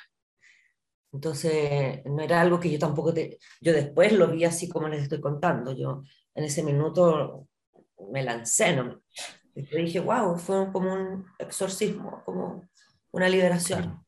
[1.11, 3.39] Entonces, no era algo que yo tampoco te...
[3.61, 5.75] Yo después lo vi así como les estoy contando.
[5.75, 6.03] Yo
[6.35, 7.47] en ese minuto
[8.11, 9.01] me lancé, ¿no?
[9.57, 12.69] Y dije, wow, fue como un exorcismo, como
[13.11, 14.05] una liberación.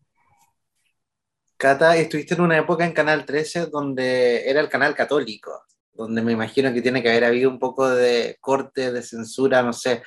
[1.58, 6.34] Cata, estuviste en una época en Canal 13 donde era el canal católico, donde me
[6.34, 10.04] imagino que tiene que haber habido un poco de corte, de censura, no sé.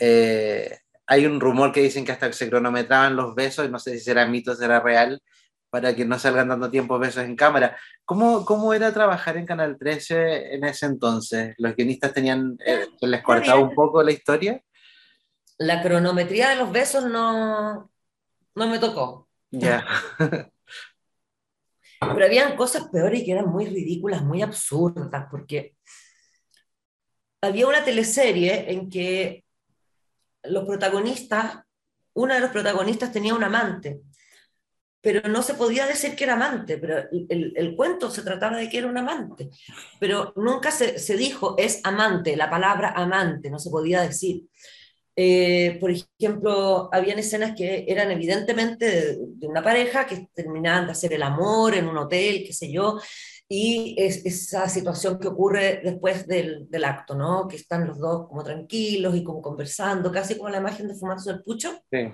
[0.00, 3.92] Eh, hay un rumor que dicen que hasta se cronometraban los besos, y no sé
[3.92, 5.22] si será mito, será real,
[5.70, 7.76] para que no salgan dando tiempo besos en cámara.
[8.04, 11.54] ¿Cómo, cómo era trabajar en Canal 13 en ese entonces?
[11.58, 14.60] ¿Los guionistas tenían, eh, les cortaba un poco la historia?
[15.62, 17.90] La cronometría de los besos no,
[18.54, 19.28] no me tocó.
[19.50, 19.86] Ya.
[22.00, 25.76] Pero habían cosas peores que eran muy ridículas, muy absurdas, porque
[27.40, 29.44] había una teleserie en que
[30.42, 31.60] los protagonistas,
[32.14, 34.00] una de los protagonistas tenía un amante,
[35.00, 38.68] pero no se podía decir que era amante, pero el, el cuento se trataba de
[38.68, 39.50] que era un amante,
[40.00, 44.44] pero nunca se, se dijo es amante, la palabra amante, no se podía decir.
[45.14, 51.12] Eh, por ejemplo, habían escenas que eran evidentemente de, una pareja que terminaban de hacer
[51.12, 52.98] el amor en un hotel, qué sé yo,
[53.48, 57.46] y es, esa situación que ocurre después del, del, acto, ¿no?
[57.46, 61.30] Que están los dos como tranquilos y como conversando, casi como la imagen de Fumazo
[61.30, 62.08] del Pucho, Sí.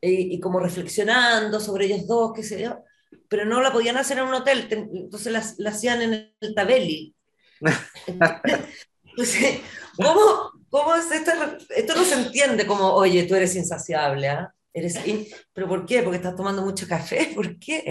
[0.00, 2.82] y, y como reflexionando sobre ellos dos, qué sé yo,
[3.28, 7.14] pero no la podían hacer en un hotel, entonces la, la hacían en el Tabeli.
[9.16, 9.60] Entonces,
[9.96, 11.30] ¿cómo, cómo es esto?
[11.74, 14.52] Esto no se entiende como, oye, tú eres insaciable, ¿ah?
[14.72, 16.02] Eres in- ¿Pero por qué?
[16.02, 17.30] ¿Porque estás tomando mucho café?
[17.34, 17.84] ¿Por qué?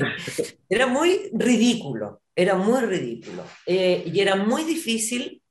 [0.70, 3.44] Era muy ridículo, era muy ridículo.
[3.65, 5.41] Eh, y era muy difícil,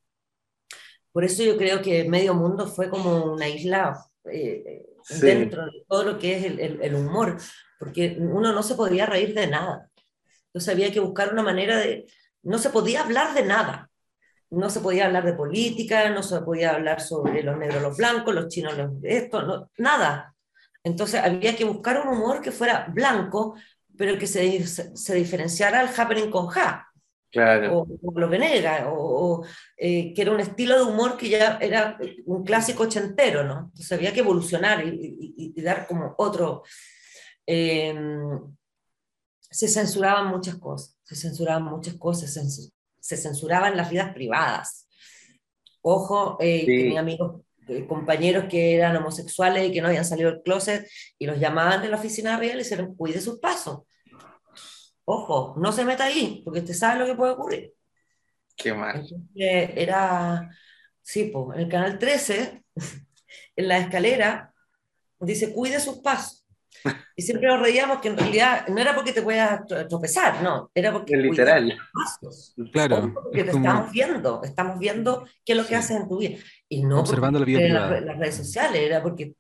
[1.12, 3.99] por eso yo creo que Medio Mundo fue como una isla
[4.31, 5.21] eh, Sí.
[5.21, 7.37] dentro de todo lo que es el, el- el humor,
[7.79, 9.90] porque uno no se podía reír de nada.
[10.47, 12.07] Entonces había que buscar una manera de...
[12.43, 13.90] No se podía hablar de nada.
[14.57, 18.35] No se podía hablar de política, no se podía hablar sobre los negros, los blancos,
[18.35, 20.35] los chinos, los esto, no, nada.
[20.83, 23.55] Entonces había que buscar un humor que fuera blanco,
[23.97, 26.87] pero que se, se diferenciara al happening con ja,
[27.31, 27.79] Claro.
[27.81, 31.59] o, o lo venega, o, o, eh, que era un estilo de humor que ya
[31.61, 33.59] era un clásico ochentero, ¿no?
[33.73, 36.62] Entonces había que evolucionar y, y- y dar como otro...
[37.47, 37.93] eh,
[39.51, 42.71] se censuraban muchas cosas, se censuraban muchas cosas, se,
[43.05, 44.88] se censuraban las vidas privadas.
[45.83, 46.67] Ojo, eh, Sí.
[46.67, 50.88] tenía amigos, eh, compañeros que eran homosexuales y que no habían salido del closet
[51.19, 53.83] y los llamaban de la oficina de arriba y le decían, cuide sus pasos.
[55.05, 57.75] Ojo, no se meta ahí, porque usted sabe lo que puede ocurrir.
[58.57, 58.97] Qué mal.
[59.01, 60.49] Entonces, era,
[61.03, 62.64] sí, pues, en el canal 13,
[63.57, 64.55] en la escalera,
[65.21, 66.44] dice, cuide sus pasos.
[67.16, 70.70] Y siempre nos reíamos que en realidad no era porque te puedas tro- tropezar, no,
[70.75, 71.77] era porque literal.
[71.92, 72.55] pasos.
[72.73, 75.75] Claro, porque es te como estamos viendo, estamos viendo qué es lo que Sí.
[75.77, 76.38] haces en tu vida.
[76.68, 78.01] Y no Observando porque la vida en las, privada.
[78.01, 79.35] re- las redes sociales, era porque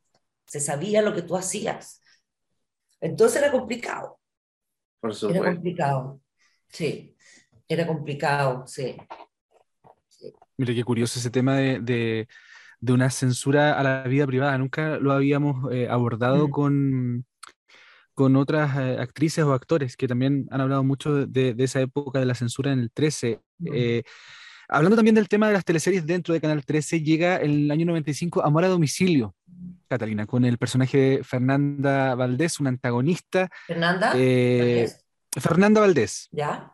[0.46, 2.00] se sabía lo que tú hacías.
[3.00, 4.18] Entonces era complicado.
[5.00, 5.44] Por Era supuesto.
[5.44, 6.20] complicado.
[6.68, 7.14] Sí,
[7.68, 8.96] era complicado, sí.
[10.56, 12.28] Mira qué curioso ese tema de, de-
[12.80, 14.56] de una censura a la vida privada.
[14.58, 16.50] Nunca lo habíamos eh, abordado Mm.
[16.50, 17.26] con,
[18.14, 22.18] con otras eh, actrices o actores que también han hablado mucho de, de esa época
[22.20, 23.40] de la censura en el 13.
[23.58, 23.68] Mm.
[23.74, 24.02] Eh,
[24.68, 28.44] hablando también del tema de las teleseries dentro de Canal 13, llega el año 95
[28.44, 29.34] Amor a domicilio,
[29.88, 33.48] Catalina, con el personaje de Fernanda Valdés, una antagonista.
[33.66, 34.88] Fernanda, eh.
[35.36, 36.72] Fernanda Valdés, ¿ya?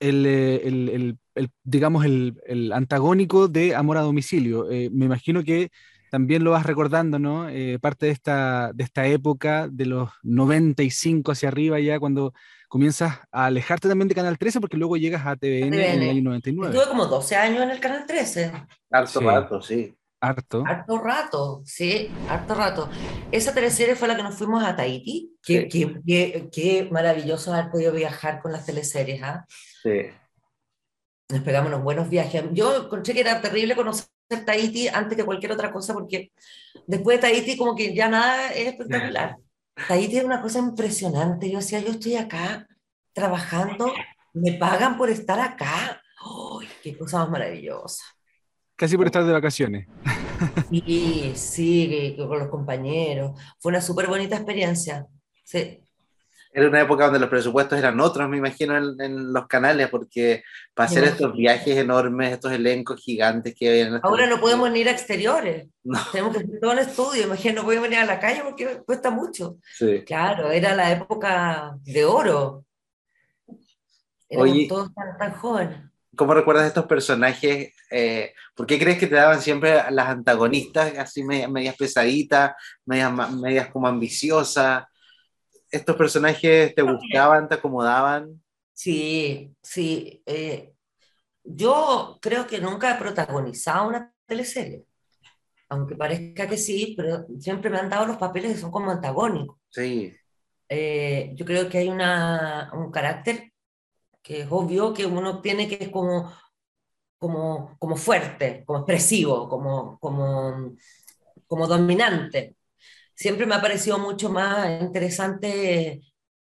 [0.00, 4.70] el, eh, el- el- el, digamos, el, el antagónico de Amor a Domicilio.
[4.70, 5.70] Eh, me imagino que
[6.16, 7.46] también lo vas recordando, ¿no?
[7.50, 12.32] Eh, parte de esta, de esta época, de los 95 hacia arriba, ya cuando
[12.68, 16.10] comienzas a alejarte también de Canal 13, porque luego llegas a TVN, en el TVN.
[16.10, 16.74] año 99.
[16.74, 18.50] Estuve como 12 años en el Canal 13.
[18.90, 19.26] Harto Sí.
[19.26, 19.94] rato, sí.
[20.22, 20.64] Harto.
[20.66, 22.88] Harto rato, sí, harto rato.
[23.30, 25.36] Esa teleserie fue la que nos fuimos a Tahití.
[25.42, 25.84] Qué, Sí.
[25.86, 29.44] qué- qué- qué maravilloso haber podido viajar con las teleseries, ¿ah?
[29.82, 30.06] Sí.
[31.30, 32.42] Nos pegamos unos buenos viajes.
[32.52, 36.32] Yo encontré que era terrible conocer Tahití antes que cualquier otra cosa, porque
[36.86, 39.36] después de Tahití como que ya nada es espectacular.
[39.88, 41.50] Tahití era una cosa impresionante.
[41.50, 42.66] Yo decía, yo estoy acá
[43.12, 43.92] trabajando,
[44.34, 46.02] me pagan por estar acá.
[46.20, 48.04] ¡Ay, qué cosa más maravillosa!
[48.74, 49.86] Casi por estar de vacaciones.
[50.70, 53.40] Sí, sí, con los compañeros.
[53.58, 55.06] Fue una súper bonita experiencia.
[55.44, 55.80] Sí.
[56.56, 60.42] Era una época donde los presupuestos eran otros, me imagino, en, en los canales, porque
[60.72, 61.36] para hacer estos imagino.
[61.36, 65.68] viajes enormes, estos elencos gigantes que había en Ahora no podemos ni ir a exteriores.
[65.84, 66.00] No.
[66.10, 67.24] Tenemos que hacer todo en estudio.
[67.24, 69.58] Imagínate, no podemos venir a la calle porque cuesta mucho.
[69.76, 70.02] Sí.
[70.06, 72.64] Claro, era la época de oro.
[74.30, 74.66] Oye.
[74.66, 75.78] todos tan, tan jóvenes.
[76.16, 77.74] ¿Cómo recuerdas estos personajes?
[77.90, 82.52] Eh, ¿Por qué crees que te daban siempre las antagonistas así medias, medias pesaditas,
[82.86, 84.84] medias, medias como ambiciosas?
[85.70, 88.42] ¿Estos personajes te gustaban, te acomodaban?
[88.72, 90.22] Sí, sí.
[90.26, 90.74] eh,
[91.44, 94.86] yo creo que nunca he protagonizado una teleserie,
[95.70, 99.58] aunque parezca que sí, pero siempre me han dado los papeles que son como antagónicos.
[99.70, 100.18] Sí,
[100.68, 103.52] Eh, yo creo que hay una, un carácter
[104.22, 106.32] que es obvio que uno tiene que es como,
[107.18, 110.76] como, como fuerte, como expresivo, como, como,
[111.48, 112.55] como dominante.
[113.16, 116.02] Siempre me ha parecido mucho más interesante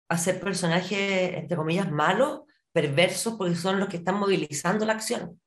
[0.08, 5.40] hacer personajes, entre comillas, malos, perversos, porque son los que están movilizando la acción.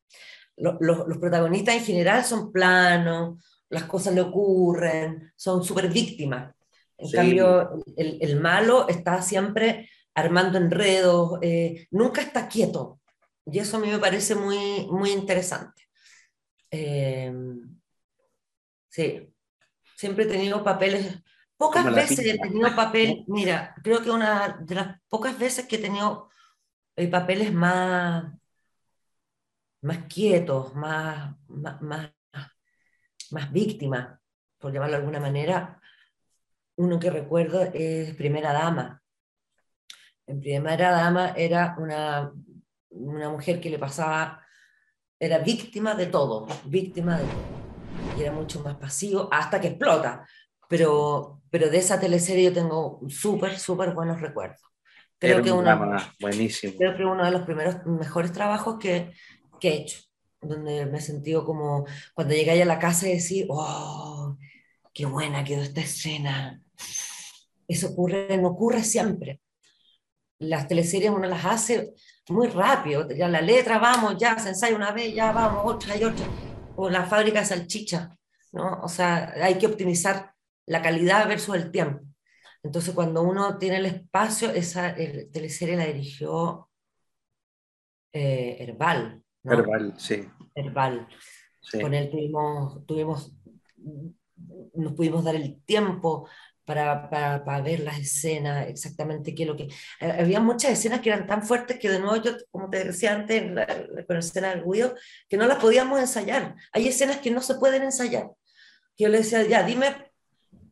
[0.57, 6.55] Lo- lo- los protagonistas en general son planos, las cosas le ocurren, son súper víctimas.
[6.97, 7.15] En Sí.
[7.17, 13.01] cambio, el, el malo está siempre armando enredos, eh, nunca está quieto.
[13.45, 15.83] Y eso a mí me parece muy, muy interesante.
[16.71, 17.33] Eh,
[18.89, 19.33] sí,
[20.05, 21.19] siempre he tenido papeles,
[21.57, 25.79] pocas veces he tenido papel, mira, creo que una de las pocas veces que he
[25.79, 26.29] tenido
[26.95, 28.31] eh, papeles más,
[29.81, 32.11] más quietos, más, más, más,
[33.31, 34.19] más víctimas,
[34.59, 35.81] por llamarlo de alguna manera,
[36.75, 39.01] uno que recuerdo es Primera Dama.
[40.27, 42.31] En Primera Dama era una,
[42.89, 44.45] una mujer que le pasaba,
[45.19, 47.64] era víctima de todo, víctima de todo.
[48.17, 50.27] Y era mucho más pasivo hasta que explota.
[50.67, 54.61] Pero, pero de esa teleserie yo tengo súper, súper buenos recuerdos.
[55.17, 56.73] Creo era que, un una, drama buenísimo.
[56.77, 59.13] creo que uno de los primeros, mejores trabajos que,
[59.59, 59.99] que he hecho,
[60.41, 64.37] donde me he sentido como cuando llegué a la casa y decía, oh,
[64.93, 66.61] qué buena quedó esta escena.
[67.67, 69.41] Eso ocurre, no ocurre siempre.
[70.39, 71.93] Las teleseries uno las hace
[72.29, 76.03] muy rápido, ya la letra, vamos, ya se ensaya una vez, ya vamos, otra y
[76.03, 76.25] otra,
[76.75, 78.17] o la fábrica de salchicha,
[78.51, 78.81] ¿no?
[78.81, 80.33] O sea, hay que optimizar
[80.65, 82.05] la calidad versus el tiempo.
[82.63, 86.69] Entonces, cuando uno tiene el espacio, esa el, teleserie la dirigió
[88.11, 89.57] eh, Herbal, ¿no?
[89.57, 90.27] Verbal, sí.
[90.55, 91.07] Herbal.
[91.61, 91.79] sí.
[91.79, 93.35] Con él tuvimos, tuvimos,
[94.73, 96.27] nos pudimos dar el tiempo
[96.65, 99.63] para, para, para ver las escenas, exactamente qué es lo que...
[100.01, 103.13] eh, Había muchas escenas que eran tan fuertes que de nuevo yo, como te decía
[103.13, 104.95] antes, la, la, con la escena del ruido,
[105.29, 106.55] que no las podíamos ensayar.
[106.73, 108.31] Hay escenas que no se pueden ensayar.
[108.97, 110.11] Yo le decía, ya, dime,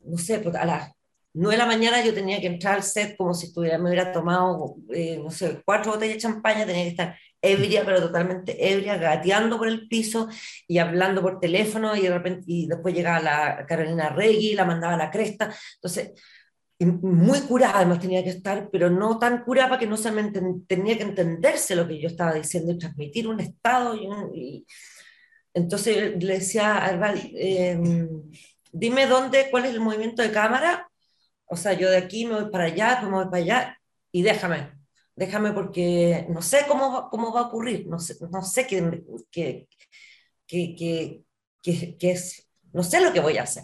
[0.06, 0.92] no sé, pues a las
[1.34, 4.12] 9 de la mañana yo tenía que entrar al set como si estuviera, me hubiera
[4.12, 8.98] tomado, eh, no sé, cuatro botellas de champaña, tenía que estar ebria, pero totalmente ebria,
[8.98, 10.30] gateando por el piso
[10.67, 14.93] y hablando por teléfono y, de repente, y después llegaba la Carolina Regui, la mandaba
[14.93, 15.54] a la cresta.
[15.76, 16.12] Entonces,
[16.80, 20.32] muy curada además tenía que estar, pero no tan curada para que no se me
[20.67, 23.96] tenía que entenderse lo que yo estaba diciendo y transmitir un estado.
[23.96, 24.65] Y un- y-
[25.54, 27.80] entonces le decía a Herbal, eh,
[28.72, 30.89] dime dónde, cuál es el movimiento de cámara.
[31.54, 33.78] O sea, yo de aquí me voy para allá, me voy para allá
[34.12, 34.74] y déjame,
[35.16, 39.04] déjame porque no sé cómo va, cómo va a ocurrir, no sé, no sé qué,
[39.32, 39.68] qué,
[40.48, 40.76] qué,
[41.63, 43.63] qué, qué- es, no sé lo que voy a hacer.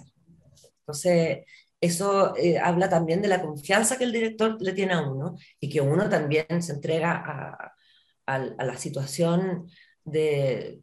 [0.81, 1.45] Entonces,
[1.81, 5.69] eso eh, habla también de la confianza que el director le tiene a uno y
[5.69, 7.73] que uno también se entrega a,
[8.27, 9.69] a, a la situación
[10.03, 10.81] de,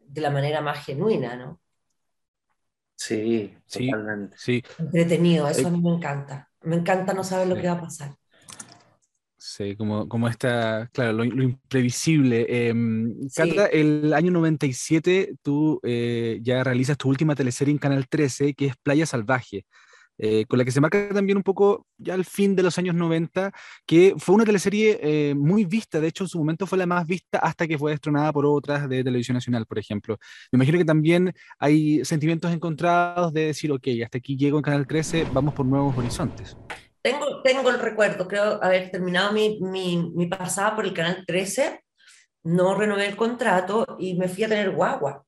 [0.00, 1.60] de la manera más genuina, ¿no?
[3.04, 3.88] Sí, Sí.
[3.88, 4.36] totalmente.
[4.36, 6.50] Sí, Entretenido, eso Eh, a mí me encanta.
[6.62, 8.16] Me encanta no saber lo que va a pasar.
[9.42, 12.44] Sí, como, como esta, claro, lo, lo imprevisible.
[12.48, 12.74] Eh,
[13.26, 13.70] Sí.
[13.72, 18.74] El año 97 tú eh, ya realizas tu última teleserie en Canal 13, que es
[18.82, 19.64] Playa Salvaje,
[20.22, 22.94] eh, con la que se marca también un poco ya al fin de los años
[22.94, 23.52] 90,
[23.86, 27.06] que fue una teleserie eh, muy vista, de hecho en su momento fue la más
[27.06, 30.18] vista hasta que fue destronada por otras de Televisión Nacional, por ejemplo.
[30.52, 34.86] Me imagino que también hay sentimientos encontrados de decir, ok, hasta aquí llego en Canal
[34.86, 36.54] 13, vamos por nuevos horizontes.
[37.02, 41.80] Tengo, el recuerdo, creo haber terminado mi, mi, mi pasada por el Canal 13,
[42.42, 45.24] no renové el contrato y me fui a tener guagua.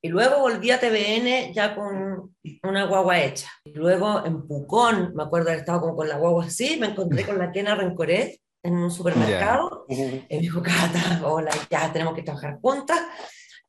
[0.00, 2.32] Y luego volví a TVN ya con
[2.62, 3.48] una guagua hecha.
[3.64, 7.24] Y luego en Pucón, me acuerdo haber estado como con la guagua así, me encontré
[7.24, 9.86] con la Kena Rencoret en un supermercado.
[9.88, 13.00] Y me dijo, Cata, hola, ya tenemos que trabajar juntas.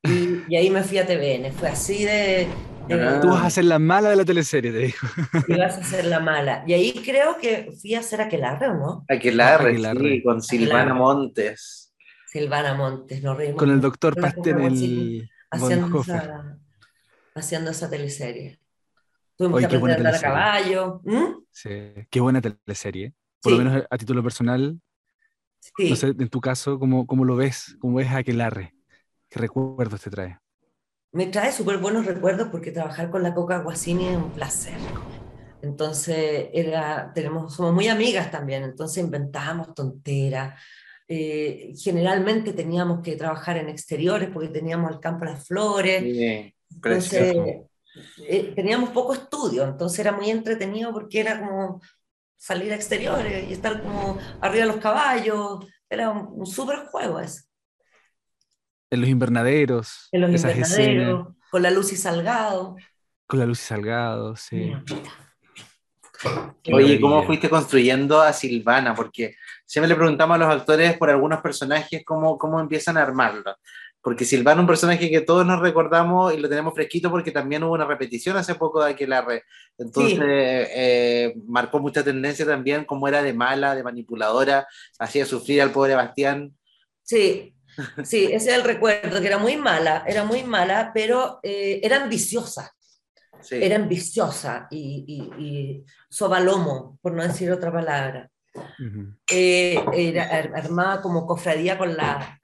[0.03, 1.51] Y, y ahí me fui a TVN.
[1.51, 2.47] Fue así de...
[2.87, 3.19] de Ah.
[3.21, 5.07] Tú vas a ser la mala de la teleserie, te dijo.
[5.47, 6.63] ibas a ser la mala.
[6.65, 9.05] Y ahí creo que fui a hacer aquelarre, ¿o no?
[9.07, 9.99] Aquelarre, Aquelarre.
[9.99, 10.99] sí, con Silvana Aquelarre.
[10.99, 11.93] Montes.
[12.27, 13.57] Silvana Montes, nos reímos.
[13.59, 16.59] Con el doctor Pastel, el haciendo esa,
[17.35, 18.59] haciendo esa teleserie.
[19.37, 21.01] Tuvimos Oye, que aprender a andar a caballo.
[21.03, 21.43] ¿Mm?
[21.51, 21.69] Sí,
[22.09, 23.13] qué buena teleserie.
[23.41, 23.63] Por lo Sí.
[23.63, 24.79] menos a título personal,
[25.77, 27.75] No sé, en tu caso, ¿cómo, cómo lo ves?
[27.79, 28.75] ¿Cómo ves a Aquelarre?
[29.29, 30.39] ¿Qué recuerdos te trae?
[31.11, 34.77] Me trae súper buenos recuerdos porque trabajar con la Coca Guasini es un placer.
[35.61, 40.61] Entonces, era, tenemos, somos muy amigas también, entonces inventábamos tonteras.
[41.11, 46.03] Eh, generalmente teníamos que trabajar en exteriores porque teníamos el campo de las flores.
[46.03, 47.35] Sí, entonces,
[48.27, 51.81] eh, teníamos poco estudio, entonces era muy entretenido porque era como
[52.37, 55.65] salir a exteriores y estar como arriba de los caballos.
[55.89, 57.41] Era un, un súper juego eso.
[58.91, 60.09] En los invernaderos.
[60.11, 62.75] En los invernaderos, con la Lucy Salgado.
[63.25, 64.73] Con la Lucy Salgado, sí.
[66.73, 68.93] Oye, ¿cómo fuiste construyendo a Silvana?
[68.93, 73.55] Porque siempre le preguntamos a los actores por algunos personajes cómo, cómo empiezan a armarlo.
[74.01, 77.63] Porque Silvana es un personaje que todos nos recordamos y lo tenemos fresquito porque también
[77.63, 79.43] hubo una repetición hace poco de Aquelarre.
[79.77, 80.73] Entonces sí.
[80.75, 84.67] eh, marcó mucha tendencia también, cómo era de mala, de manipuladora,
[84.99, 86.55] hacía sufrir al pobre Bastián.
[87.03, 87.53] Sí,
[88.03, 92.03] sí, ese es el recuerdo, que era muy mala, era muy mala, pero eh, era
[92.03, 92.73] ambiciosa.
[93.41, 93.55] Sí.
[93.61, 98.29] Era ambiciosa y, y, y sobalomo, por no decir otra palabra.
[98.53, 99.17] Uh -huh.
[99.31, 100.23] eh, era
[100.55, 102.41] armada como cofradía con la,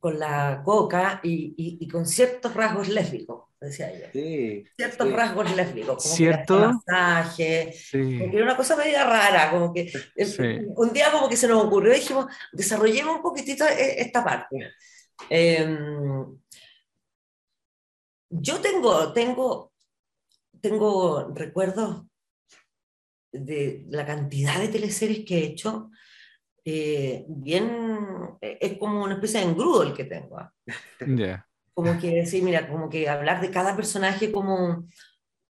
[0.00, 4.10] con la coca y, y, con ciertos rasgos lésbicos, decía ella.
[4.12, 5.14] Sí, ciertos sí.
[5.14, 6.58] rasgos lésbicos, como ¿Cierto?
[6.60, 8.18] que masaje, Sí.
[8.18, 11.48] como que era una cosa media rara, como que eh, un día como que se
[11.48, 14.72] nos ocurrió y dijimos, desarrollemos un poquitito e- esta parte.
[15.30, 16.26] Em,
[18.30, 19.72] yo tengo, tengo,
[20.68, 22.04] tengo recuerdos
[23.32, 25.90] de la cantidad de teleseries que he hecho,
[26.64, 27.68] eh, bien,
[28.40, 30.38] eh, es como una especie de engrudo el que tengo.
[30.38, 30.52] ¿ah?
[31.06, 31.46] Ya.
[31.74, 34.86] Como que decir, mira, como que hablar de cada personaje como,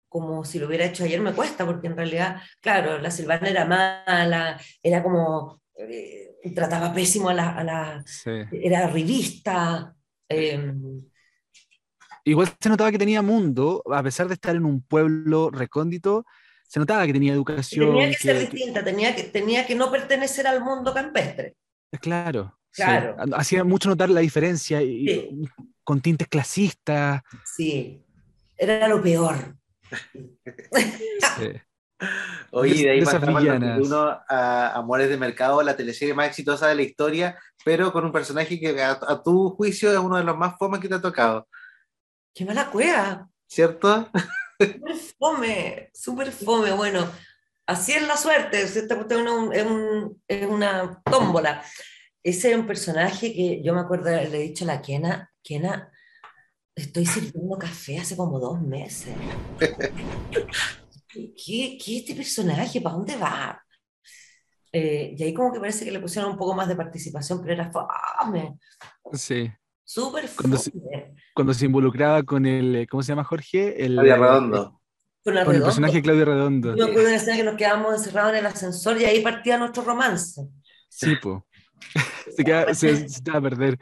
[0.10, 3.66] como si lo hubiera hecho ayer me cuesta, porque en realidad, claro, la Silvana era
[3.66, 8.32] mala, era como, eh, trataba pésimo a la, a la Sí.
[8.52, 9.96] era revista.
[10.32, 10.74] eh,
[12.30, 16.26] Igual se notaba que tenía mundo, a pesar de estar en un pueblo recóndito,
[16.68, 17.88] se notaba que tenía educación.
[17.88, 21.56] tenía que ser que- distinta, tenía que, tenía que no pertenecer al mundo campestre.
[22.00, 22.56] Claro.
[22.72, 22.84] sí.
[22.84, 23.16] Claro.
[23.36, 25.42] Hacía mucho notar la diferencia y, Sí.
[25.84, 27.22] con tintes clasistas.
[27.44, 28.04] Sí,
[28.56, 29.56] era lo peor.
[30.70, 31.52] sí.
[32.52, 33.44] Oye, de ahí pasamos
[33.88, 38.12] uno a Amores de Mercado, la teleserie más exitosa de la historia, pero con un
[38.12, 41.02] personaje que a, a tu juicio es uno de los más fomes que te ha
[41.02, 41.48] tocado,
[42.34, 43.30] ¡Qué mala cueva!
[43.48, 44.10] ¿cierto?
[44.60, 46.72] Súper fome, súper fome.
[46.74, 47.10] Bueno,
[47.66, 48.62] así es la suerte.
[48.62, 51.64] Esta cuestión es, un- es un- es una tómbola.
[52.24, 55.92] Ese es un personaje que yo me acuerdo, le he dicho a la Kena, Kena,
[56.76, 59.16] estoy sirviendo café hace como dos meses.
[61.12, 62.82] ¿Qué, qué es este personaje?
[62.82, 63.64] ¿Para dónde va?
[64.72, 67.54] Eh, y ahí como que parece que le pusieron un poco más de participación, pero
[67.54, 68.60] era fome,
[69.14, 69.50] Sí.
[69.90, 70.72] Súper Cuando se-
[71.34, 73.84] Cuando se involucraba con el, eh, ¿cómo se llama Jorge?
[73.84, 74.82] El, Claudia Redondo.
[75.24, 76.76] Con el Con el personaje Claudio Redondo.
[76.76, 79.22] Yo me acuerdo de una escena que nos quedábamos encerrados en el ascensor y ahí
[79.22, 80.48] partía nuestro romance.
[80.90, 81.46] Sí, po.
[82.36, 83.80] se, queda- se, se a perder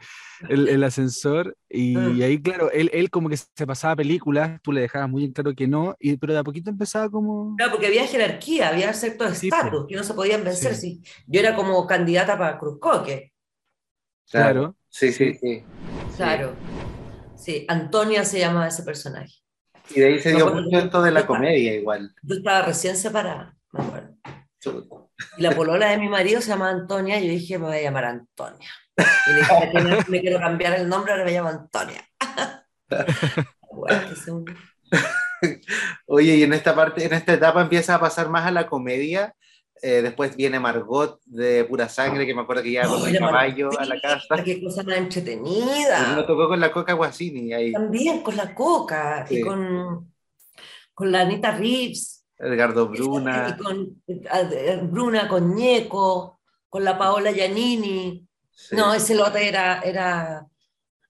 [0.48, 2.22] el, el ascensor y, Mm.
[2.22, 5.52] ahí, claro, él, él como que se pasaba películas, tú le dejabas muy en claro
[5.54, 7.54] que no, y, pero de a poquito empezaba como...
[7.56, 10.74] Claro, porque había jerarquía, había ciertos Sí, estatus que no se podían vencer.
[10.74, 11.02] Sí.
[11.04, 13.32] Si yo era como candidata para Cruzcoque,
[14.30, 14.76] Claro.
[14.88, 15.64] Sí, sí, sí.
[16.16, 16.54] claro.
[17.36, 19.34] Sí, Antonia se llamaba ese personaje.
[19.90, 22.14] Y de ahí se dio mucho esto de la comedia igual.
[22.22, 24.14] Yo estaba recién separada, me acuerdo.
[25.38, 27.82] Y la polola de mi marido se llamaba Antonia y yo dije, me voy a
[27.82, 28.68] llamar Antonia.
[28.96, 32.04] Y le dije, "¿A qué me- me quiero cambiar el nombre, ahora me llamo Antonia.
[36.06, 39.34] Oye, y en esta parte, en esta etapa empieza a pasar más a la comedia.
[39.82, 43.18] Eh, después viene Margot de Pura Sangre, que me acuerdo que ya con el Oye,
[43.18, 44.42] caballo a la casa.
[44.44, 46.14] Qué cosa más Y entretenida.
[46.16, 49.38] me tocó con la Coca Guasini, ahí, También con la Coca Sí.
[49.38, 50.12] y con,
[50.94, 52.24] con la Anita Reeves.
[52.38, 53.56] Edgardo Y Bruna.
[53.62, 58.26] con eh, Bruna, con Ñeco, con la Paola Giannini.
[58.52, 58.76] sí.
[58.76, 60.46] No, ese lote era, era,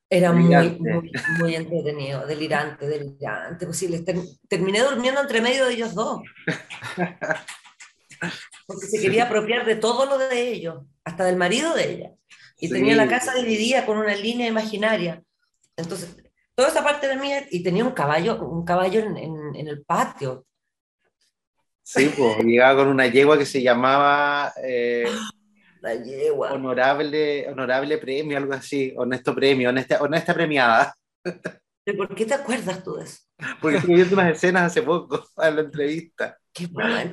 [0.09, 3.67] era muy, muy, muy entretenido, delirante, delirante.
[3.67, 4.17] Pues sí, les ter-
[4.49, 6.21] terminé durmiendo entre medio de ellos dos.
[8.67, 12.11] Porque se quería apropiar de todo lo de ellos, hasta del marido de ella.
[12.59, 12.75] Y Sí.
[12.75, 15.23] tenía la casa dividida con una línea imaginaria.
[15.77, 16.17] Entonces,
[16.55, 19.85] toda esa parte era mía y tenía un caballo, un caballo en, en- en el
[19.85, 20.45] patio.
[21.83, 25.05] Sí, pues llegaba con una yegua que se llamaba eh,
[25.81, 26.53] La yegua.
[26.53, 30.95] honorable, honorable premio, algo así, honesto premio, honesta, honesta premiada.
[31.85, 33.19] ¿Pero ¿Por qué te acuerdas tú de eso?
[33.61, 36.39] Porque estuve viendo unas escenas hace poco en la entrevista.
[36.53, 37.13] Qué bueno.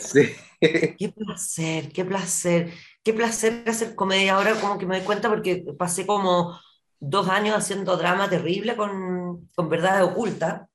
[0.00, 0.30] Sí.
[0.60, 2.72] Qué placer, qué placer.
[3.02, 4.34] qué placer hacer comedia.
[4.34, 6.58] Ahora como que me doy cuenta porque pasé como
[7.00, 10.68] dos años haciendo drama terrible con, con verdad oculta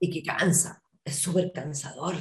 [0.00, 2.14] y que cansa, es súper cansador.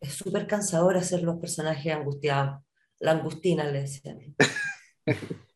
[0.00, 2.62] Es súper cansador hacer los personajes angustiados.
[2.98, 4.18] La angustina le decían.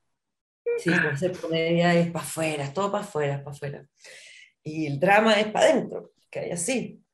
[0.76, 3.86] Sí, hacer comedia es para afuera, todo para afuera, para afuera.
[4.64, 7.04] Y el drama es para adentro, que hay así,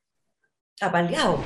[0.79, 1.43] apaleado.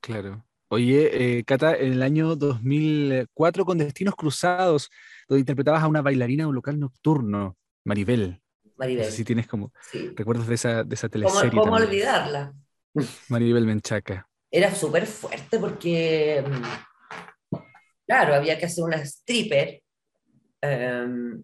[0.00, 0.44] Claro.
[0.68, 4.90] Oye, eh, Cata, en el año 2004 con Destinos Cruzados,
[5.26, 8.40] donde interpretabas a una bailarina de un local nocturno, Maribel.
[8.76, 9.04] Maribel.
[9.04, 9.72] No sé si tienes como
[10.14, 11.50] recuerdos de esa, de esa teleserie.
[11.50, 12.54] ¿Cómo, cómo olvidarla?
[13.28, 14.28] Maribel Menchaca.
[14.50, 17.56] Era súper fuerte porque, mm,
[18.06, 19.82] claro, había que hacer una stripper.
[20.60, 21.42] Em,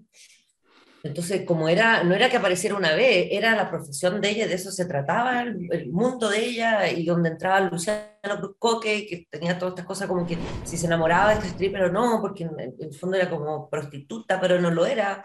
[1.07, 4.55] entonces, como era, no era que apareciera una vez, era la profesión de ella, de
[4.55, 8.09] eso se trataba, el, mundo de ella, y donde entraba Luciano
[8.41, 11.93] Cruzcoque, que tenía todas estas cosas como que si se enamoraba de este stripper o
[11.93, 15.25] no, porque en, en el fondo era como prostituta, pero no lo era,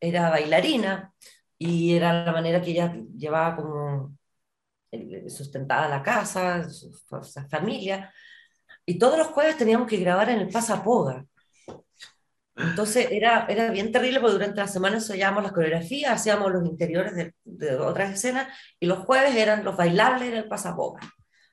[0.00, 1.12] era bailarina,
[1.58, 4.16] y era la manera que ella llevaba como
[5.28, 6.90] sustentada la casa, su,
[7.50, 8.12] familia,
[8.86, 11.26] y todos los jueves teníamos que grabar en el Pasapoga.
[12.58, 17.14] Entonces era, era bien terrible porque durante la semana ensayábamos las coreografías, hacíamos los interiores
[17.14, 18.48] de, de, otras escenas
[18.80, 21.00] y los jueves eran los bailables en el pasapoga,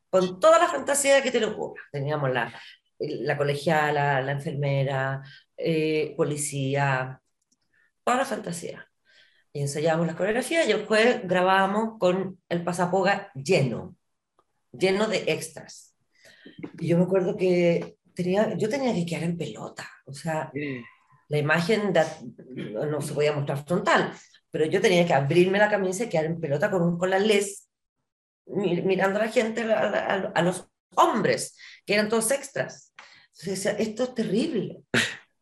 [0.10, 1.84] con toda la fantasía que te lo ocurra.
[1.92, 2.52] Teníamos la,
[3.00, 5.22] la colegiala, la enfermera,
[5.58, 7.22] eh, policía,
[8.04, 8.88] toda la fantasía
[9.56, 13.96] y ensayábamos las coreografías y el jueves grabábamos con el pasapoga lleno,
[14.74, 15.96] lleno de extras.
[16.78, 20.52] Y yo me acuerdo que tenía, yo tenía que quedar en pelota, o sea,
[21.28, 22.04] la imagen de,
[22.90, 24.14] no se podía mostrar frontal,
[24.52, 27.68] pero yo tenía que abrirme la camisa y quedar en pelota con, con la les,
[28.46, 32.94] mirando a la gente, a, a, a los hombres, que eran todos extras.
[33.32, 34.84] Entonces decía, esto es terrible.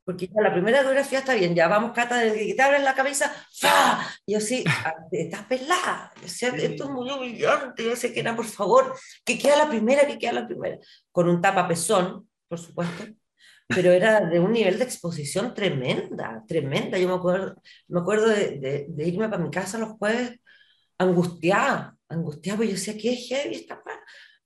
[0.06, 2.94] Porque ya la primera coreografía está bien, ya vamos, Cata, de que te abren la
[2.94, 4.06] cabeza, ¡fa!
[4.26, 6.12] Y yo sí, ah, estás pelada.
[6.18, 7.84] Yo decía, esto es muy humillante.
[7.86, 10.78] Yo decía que era, por favor, que queda la primera, que queda la primera.
[11.12, 13.06] Con un tapapezón, por supuesto.
[13.68, 16.98] Pero era de un nivel de exposición tremenda, tremenda.
[16.98, 17.56] Yo me acuerdo,
[17.88, 20.40] me acuerdo de, de, de irme para mi casa los jueves
[20.98, 23.82] angustiada, angustiada, porque yo decía, qué heavy esta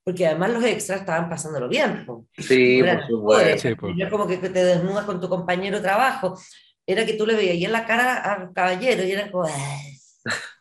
[0.07, 2.07] porque además los extras estaban pasándolo bien.
[2.38, 3.76] Sí, por supuesto.
[3.76, 6.39] Sí, Era como que te desnudas con tu compañero de trabajo.
[6.86, 9.49] Era que tú le veías en la cara al caballero y era como...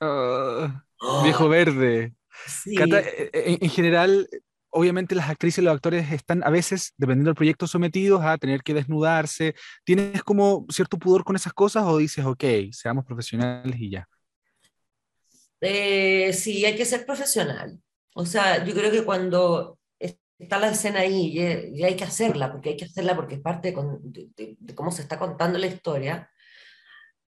[0.00, 0.68] Oh,
[1.22, 2.12] viejo verde.
[2.48, 2.74] Sí.
[2.74, 4.28] Cata, eh, eh, en, en, general,
[4.76, 8.62] obviamente las actrices y los actores están a veces, dependiendo del proyecto, sometidos a tener
[8.62, 9.54] que desnudarse.
[9.84, 14.08] ¿Tienes como cierto pudor con esas cosas o dices, ok, seamos profesionales y ya?
[15.60, 17.80] Eh, sí, hay que ser profesional.
[18.14, 19.78] O sea, yo creo que cuando
[20.38, 23.74] está la escena ahí y, hay que hacerla, porque hay que hacerla porque es parte
[23.74, 26.30] de, cómo se está contando la historia,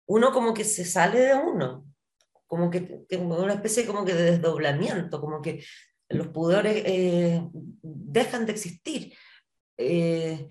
[0.07, 1.85] uno como que se sale de uno,
[2.47, 5.63] como que como una especie como que de desdoblamiento, como que
[6.09, 7.41] los pudores eh,
[7.81, 9.13] dejan de existir.
[9.77, 10.47] Eh,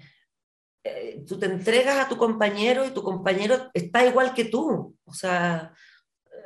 [0.85, 5.15] eh, tú te entregas a tu compañero y tu compañero está igual que tú, o
[5.15, 5.73] sea,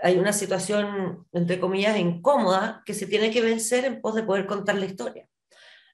[0.00, 4.46] hay una situación, entre comillas, incómoda que se tiene que vencer en pos de poder
[4.46, 5.26] contar la historia.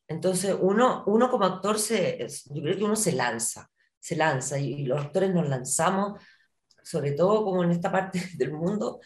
[0.09, 4.85] Entonces, uno, uno como actor, se, yo creo que uno se lanza, se lanza, y
[4.85, 6.21] los actores nos lanzamos,
[6.83, 9.01] sobre todo como en esta parte del mundo,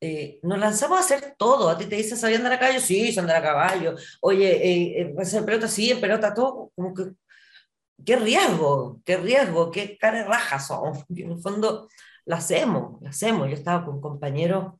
[0.00, 1.68] eh, nos lanzamos a hacer todo.
[1.68, 2.80] A ti te dicen, ¿sabía andar a caballo?
[2.80, 3.96] Sí, sé andar a caballo.
[4.20, 5.68] Oye, eh, eh, ¿vas a hacer pelota?
[5.68, 6.70] Sí, en pelota todo.
[6.74, 7.04] Como que,
[8.04, 11.04] qué riesgo, qué riesgo, qué cara de rajas son.
[11.10, 11.88] En el fondo,
[12.24, 13.48] la hacemos, la hacemos.
[13.48, 14.74] Yo estaba con compañeros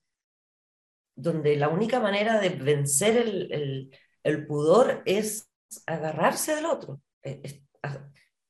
[1.14, 5.50] donde la única manera de vencer el, el, el pudor es
[5.86, 7.62] agarrarse del otro, eh,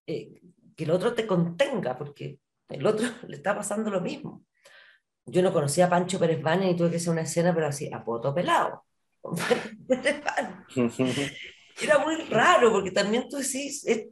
[0.06, 0.40] eh,
[0.76, 4.44] que el otro te contenga, porque el otro le está pasando lo mismo.
[5.30, 7.90] Yo no conocía a Pancho Pérez Vane y tuve que hacer una escena, pero así,
[7.92, 8.84] a poto pelado.
[11.80, 14.08] Era muy raro, porque también tú decís, es,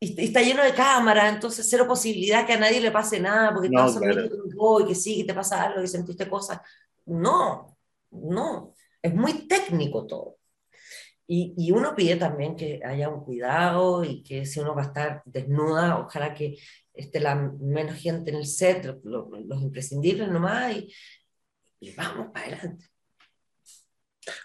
[0.00, 3.70] y está lleno de cámaras, entonces cero posibilidad que a nadie le pase nada, porque
[3.70, 4.28] no, todos claro.
[4.28, 6.60] son y que sí, que te pasa algo, y sentiste cosas.
[7.06, 7.76] No,
[8.10, 10.36] no, es muy técnico todo.
[11.26, 14.86] Y, y, uno pide también que haya un cuidado y que si uno va a
[14.86, 16.58] estar desnuda, ojalá que
[16.92, 20.92] esté la menos gente en el set, los, los imprescindibles nomás, y,
[21.80, 22.86] y vamos para adelante.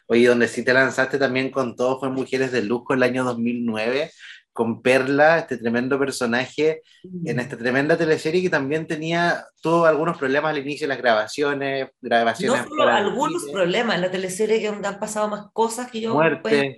[0.07, 4.11] Oye, donde sí te lanzaste también con todo fue Mujeres de Lujo el año 2009,
[4.51, 6.81] con Perla, este tremendo personaje,
[7.25, 11.89] en esta tremenda teleserie que también tenía, tuvo algunos problemas al inicio de las grabaciones,
[12.01, 12.63] grabaciones.
[12.63, 16.13] No solo algunos problemas, en la teleserie que han pasado más cosas que yo...
[16.13, 16.77] Muerte.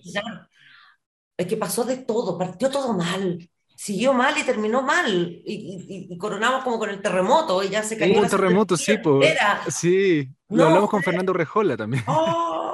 [1.38, 3.50] Es que pasó de todo, partió todo mal.
[3.76, 5.42] Siguió mal y terminó mal.
[5.44, 8.14] Y, y- y coronamos como con el terremoto y ya se cayó.
[8.14, 9.36] Hubo un terremoto, sí, pues.
[9.70, 12.04] Sí, lo No, hablamos con Fernando Rejola también.
[12.06, 12.71] ¡Oh!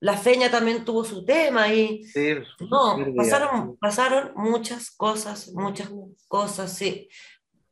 [0.00, 2.34] La feña también tuvo su tema y Sí,
[2.70, 5.90] no, pasaron, pasaron muchas cosas, muchas
[6.28, 7.08] cosas, sí.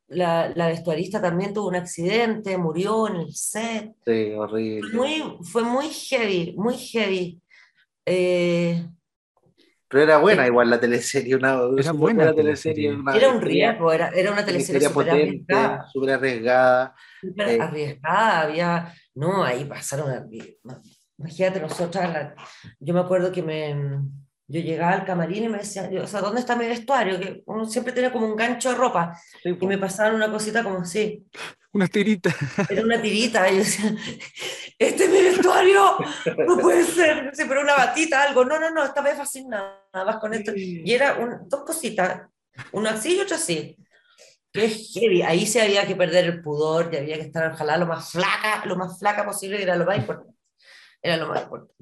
[0.09, 3.93] La, la vestuarista también tuvo un accidente, murió en el set.
[4.05, 4.93] Sí, horrible.
[4.97, 7.41] Muy, fue muy heavy, muy heavy.
[8.05, 8.87] Eh,
[9.89, 12.91] Pero era buena igual la teleserie, una, Era buena teleserie.
[12.91, 12.95] teleserie.
[12.95, 15.87] una era un riesgo, era, era una teleserie súper potente, arriesgada.
[15.93, 16.95] súper arriesgada.
[17.21, 17.59] súper Eh.
[17.61, 20.29] arriesgada, había, no, ahí pasaron,
[21.19, 22.35] imagínate nosotras, la-
[22.79, 23.75] yo me acuerdo que me,
[24.49, 27.19] yo llegaba al camarín y me decían, o sea, ¿dónde está mi vestuario?
[27.19, 30.63] Que uno siempre tenía como un gancho de ropa Sí, y me pasaban una cosita
[30.63, 31.25] como así,
[31.73, 32.35] Unas tiritas.
[32.71, 33.95] era una tirita, y yo decía,
[34.79, 35.97] este es mi vestuario,
[36.47, 39.83] no puede ser, sí, pero una batita, algo, no, no, no, esta vez así nada
[39.93, 42.23] más con esto, y era un- dos cositas,
[42.73, 43.77] una así y otra así.
[44.53, 45.21] Es heavy.
[45.21, 48.65] Ahí se había que perder el pudor, y había que estar ojalá lo más flaca,
[48.65, 50.33] lo más flaca posible, que era lo más importante.
[51.07, 51.75] Era lo más importante.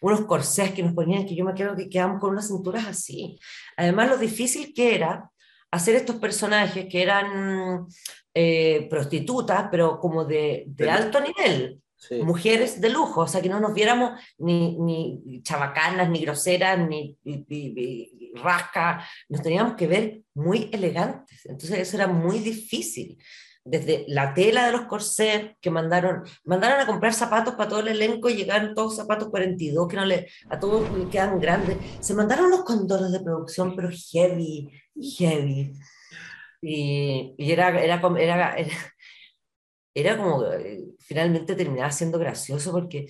[0.00, 3.38] Unos corsés que nos ponían, que yo me acuerdo que quedamos con unas cinturas así.
[3.76, 5.30] Además, lo difícil que era
[5.70, 7.86] hacer estos personajes que eran
[8.34, 12.14] eh, prostitutas, pero como de, de alto nivel Sí.
[12.22, 17.14] mujeres de lujo, o sea, que no nos viéramos ni, ni chabacanas, ni groseras, ni,
[17.24, 21.44] ni- ni- ni rasca, nos teníamos que ver muy elegantes.
[21.44, 23.18] Entonces eso era muy difícil.
[23.62, 27.88] Desde la tela de los corsés que mandaron, mandaron a comprar zapatos para todo el
[27.88, 31.76] elenco y llegaron todos zapatos 42 que no le, a todos les quedan grandes.
[32.00, 34.70] Se mandaron unos condones de producción, pero heavy,
[35.18, 35.72] heavy.
[36.62, 38.66] Y, y era, era, era, era,
[39.94, 43.08] era como, eh, finalmente terminaba siendo gracioso porque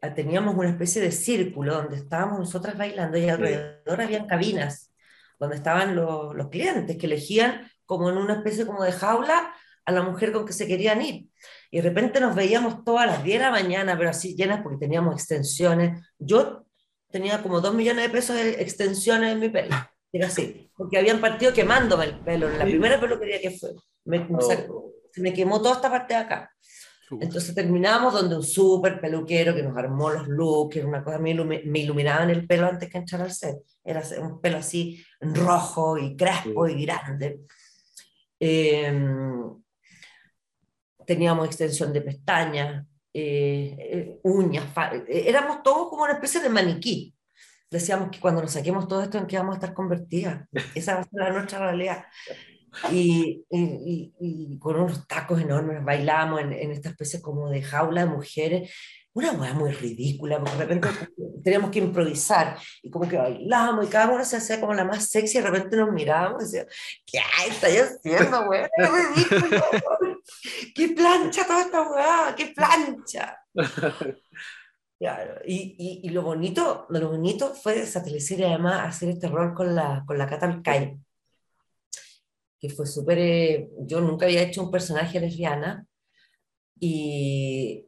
[0.00, 4.92] ah, teníamos una especie de círculo donde estábamos nosotras bailando y alrededor habían cabinas
[5.38, 9.52] donde estaban los, los clientes que elegían como en una especie como de jaula
[9.84, 11.26] a la mujer con que se querían ir.
[11.70, 14.78] Y de repente nos veíamos todas las 10 de la mañana, pero así llenas porque
[14.78, 16.00] teníamos extensiones.
[16.18, 16.64] Yo
[17.10, 19.74] tenía como 2 millones de pesos de extensiones en mi pelo.
[20.12, 22.48] Era así, porque habían partido quemándome el pelo.
[22.50, 23.70] En la primera peluquería que fue.
[24.04, 24.90] Me, Oh.
[25.12, 26.50] se me quemó toda esta parte de acá.
[27.20, 31.34] Entonces terminamos donde un súper peluquero que nos armó los looks, era una cosa, me,
[31.34, 33.56] ilumi- me iluminaba en el pelo antes que entrar al set.
[33.84, 37.40] Era un pelo así rojo y crespo y grande.
[38.40, 38.90] Eh,
[41.06, 44.64] teníamos extensión de pestañas, eh, eh, uñas,
[45.08, 47.14] eh, éramos todos como una especie de maniquí.
[47.70, 50.46] Decíamos que cuando nos saquemos todo esto en qué vamos a estar convertidas.
[50.74, 52.04] Esa va a ser nuestra realidad
[52.90, 58.04] y, y, y- con unos tacos enormes bailábamos en, en esta especie como de jaula
[58.04, 58.70] de mujeres,
[59.14, 60.88] una hueá muy ridícula, porque de repente
[61.44, 65.06] teníamos que improvisar y como que bailábamos y cada una se hacía como la más
[65.10, 66.72] sexy y de repente nos mirábamos y decíamos,
[67.04, 68.70] ¿qué estáis haciendo, weá?
[68.74, 69.62] ¡Qué ridículo!
[70.74, 72.34] ¡Qué plancha toda esta weá!
[72.36, 73.38] ¡Qué plancha!
[74.98, 79.26] Claro, y, y, y lo bonito, lo bonito fue de esa teleserie además hacer este
[79.26, 80.96] rol con la, con la Cata Alcay,
[82.60, 85.84] que fue súper, eh, yo nunca había hecho un personaje lesbiana
[86.78, 87.84] y,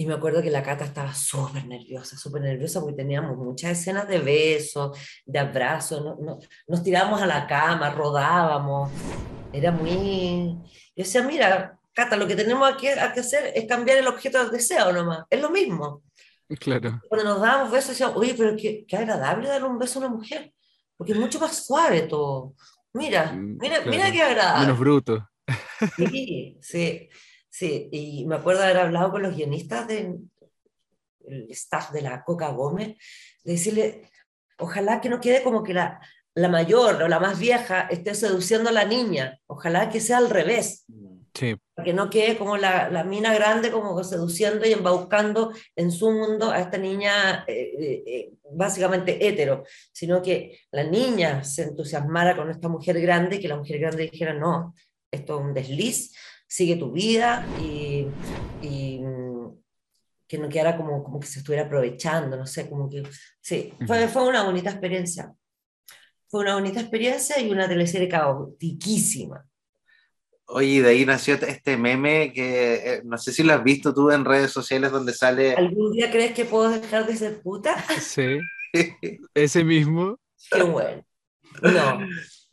[0.00, 4.08] y me acuerdo que la Cata estaba súper nerviosa, súper nerviosa porque teníamos muchas escenas
[4.08, 6.38] de besos, de abrazos, no- no-
[6.68, 8.90] nos tirábamos a la cama, rodábamos,
[9.52, 10.56] era muy...
[10.96, 14.38] Yo decía, mira, Cata, lo que tenemos aquí a que hacer es cambiar el objeto
[14.38, 16.02] del deseo nomás, es lo mismo
[16.58, 17.00] Claro.
[17.08, 20.14] cuando nos dábamos besos decíamos, oye, pero qué, qué agradable darle un beso a una
[20.16, 20.52] mujer,
[20.96, 22.54] porque es mucho más suave todo.
[22.94, 23.90] Mira, Mm, mira, claro.
[23.90, 24.60] mira qué agradable.
[24.66, 25.28] Menos bruto.
[25.96, 27.08] Sí, sí,
[27.50, 27.88] sí.
[27.92, 30.20] Y me acuerdo haber hablado con los guionistas del
[31.26, 32.96] el staff de la Coca Gómez,
[33.44, 34.10] de decirle,
[34.58, 36.00] ojalá que no quede como que la,
[36.34, 40.30] la mayor o la más vieja esté seduciendo a la niña, ojalá que sea al
[40.30, 40.86] revés,
[41.32, 45.92] Sí, para que no quede como la, la mina grande como seduciendo y embaucando en
[45.92, 51.62] su mundo a esta niña eh, eh, eh, básicamente hetero, sino que la niña se
[51.62, 54.74] entusiasmara con esta mujer grande y que la mujer grande dijera, no,
[55.08, 56.12] esto es un desliz,
[56.50, 58.08] sigue tu vida y,
[58.60, 59.56] y, mm,
[60.26, 63.04] que no quedara como, como que se estuviera aprovechando, no sé, como que,
[63.40, 65.32] sí, fue, fue una bonita experiencia.
[66.28, 69.44] Fue una bonita experiencia y una teleserie caotiquísima.
[70.46, 74.10] Oye, de ahí nació este meme que eh, no sé si lo has visto tú
[74.10, 75.54] en redes sociales donde sale.
[75.54, 77.76] ¿Algún día crees que puedo dejar de ser puta?
[78.00, 78.40] sí.
[79.34, 80.18] Ese mismo.
[80.50, 81.04] Qué bueno.
[81.62, 82.00] No,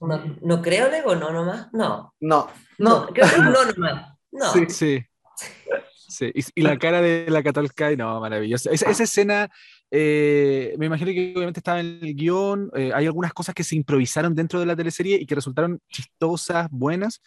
[0.02, 1.70] no, no creo, Lego, no nomás.
[1.74, 3.08] No, No, no, no.
[3.08, 4.18] creo que no nomás.
[4.32, 4.66] No, Sí.
[4.70, 5.06] Sí.
[6.10, 6.32] Sí.
[6.34, 8.72] Y, y la cara de la Catalcay, no, maravillosa.
[8.72, 9.50] Esa, esa escena
[9.90, 13.76] eh, me imagino que obviamente estaba en el guion, eh, hay algunas cosas que se
[13.76, 17.22] improvisaron dentro de la teleserie y que resultaron chistosas, buenas.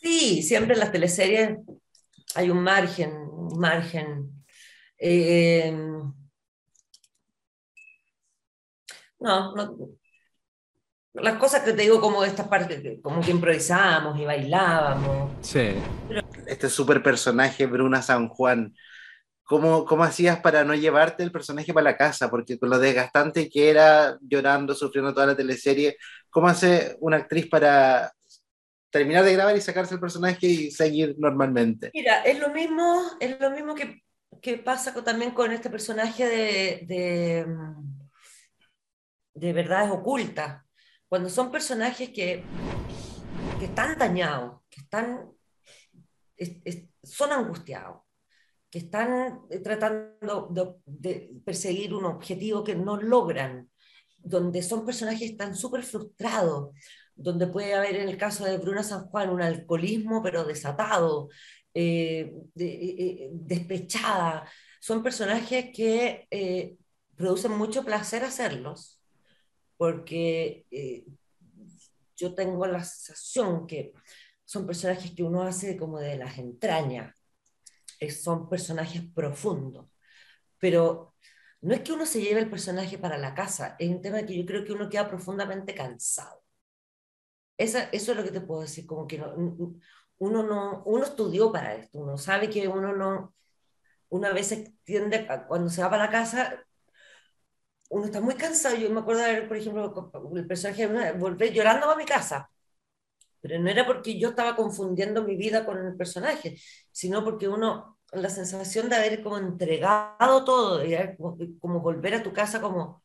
[0.00, 1.58] Sí, siempre en las teleseries
[2.34, 4.44] hay un margen, un margen.
[4.98, 5.72] Eh,
[9.20, 9.76] no, no,
[11.14, 15.30] las cosas que te digo como esta parte, como que improvisábamos y bailábamos.
[15.42, 15.74] Sí.
[16.46, 18.74] Este super personaje, Bruna San Juan,
[19.44, 22.30] ¿Cómo, ¿Cómo hacías para no llevarte el personaje para la casa?
[22.30, 25.98] Porque con lo desgastante que era, llorando, sufriendo toda la teleserie,
[26.30, 28.12] ¿cómo hace una actriz para
[28.88, 31.90] terminar de grabar y sacarse el personaje y seguir normalmente?
[31.92, 34.02] Mira, es lo mismo, es lo mismo que,
[34.40, 37.46] que pasa también con este personaje de, de,
[39.34, 40.62] de verdades ocultas.
[41.12, 42.42] Cuando son personajes que,
[43.58, 45.30] que están dañados, que están,
[47.02, 47.98] son angustiados
[48.70, 50.48] que están eh, tratando
[50.86, 53.70] de, perseguir un objetivo que no logran,
[54.16, 56.74] donde son personajes que están súper frustrados,
[57.14, 61.28] donde puede haber en el caso de Bruna San Juan un alcoholismo pero desatado,
[61.74, 64.48] eh, eh, despechada.
[64.80, 66.78] Son personajes que
[67.14, 69.01] producen mucho placer hacerlos,
[69.82, 70.64] porque
[72.14, 73.92] yo tengo la sensación que
[74.44, 77.20] son personajes que uno hace como de las entrañas,
[78.22, 79.88] son personajes profundos.
[80.58, 81.16] Pero
[81.62, 84.38] no es que uno se lleve el personaje para la casa, es un tema que
[84.38, 86.44] yo creo que uno queda profundamente cansado.
[87.58, 89.20] Esa, eso es lo que te puedo decir, como que
[90.18, 93.34] uno, no, uno estudió para esto, uno sabe que uno no,
[94.10, 94.54] una vez
[94.84, 96.64] tiende, cuando se va para la casa,
[97.92, 98.76] uno está muy cansado.
[98.76, 102.48] Yo me acuerdo de ver, por ejemplo, el personaje volver llorando a mi casa
[103.42, 106.56] pero no era porque yo estaba confundiendo mi vida con el personaje,
[106.92, 110.80] sino porque uno, la sensación de haber como entregado todo,
[111.58, 113.02] como, volver a tu casa como,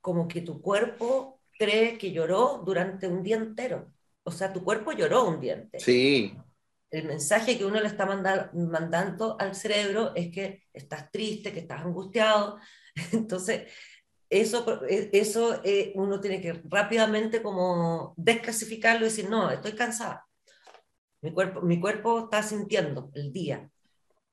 [0.00, 3.92] como que tu cuerpo cree que lloró durante un día entero.
[4.22, 5.84] O sea, tu cuerpo lloró un día entero.
[5.84, 6.34] Sí.
[6.90, 11.82] El mensaje que uno le está mandando al cerebro es que estás triste, que estás
[11.82, 12.58] angustiado.
[13.12, 13.70] Entonces,
[14.30, 20.26] eso, e, eso eh, uno tiene que rápidamente como desclasificarlo y decir, no, estoy cansada.
[21.22, 23.70] Mi cuerpo, mi cuerpo está sintiendo el día,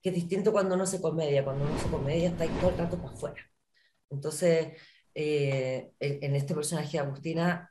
[0.01, 1.43] que es distinto cuando uno se comedia.
[1.43, 3.51] Cuando uno se comedia está ahí todo el rato para afuera.
[4.09, 4.78] Entonces,
[5.16, 7.70] eh, en este personaje de Agustina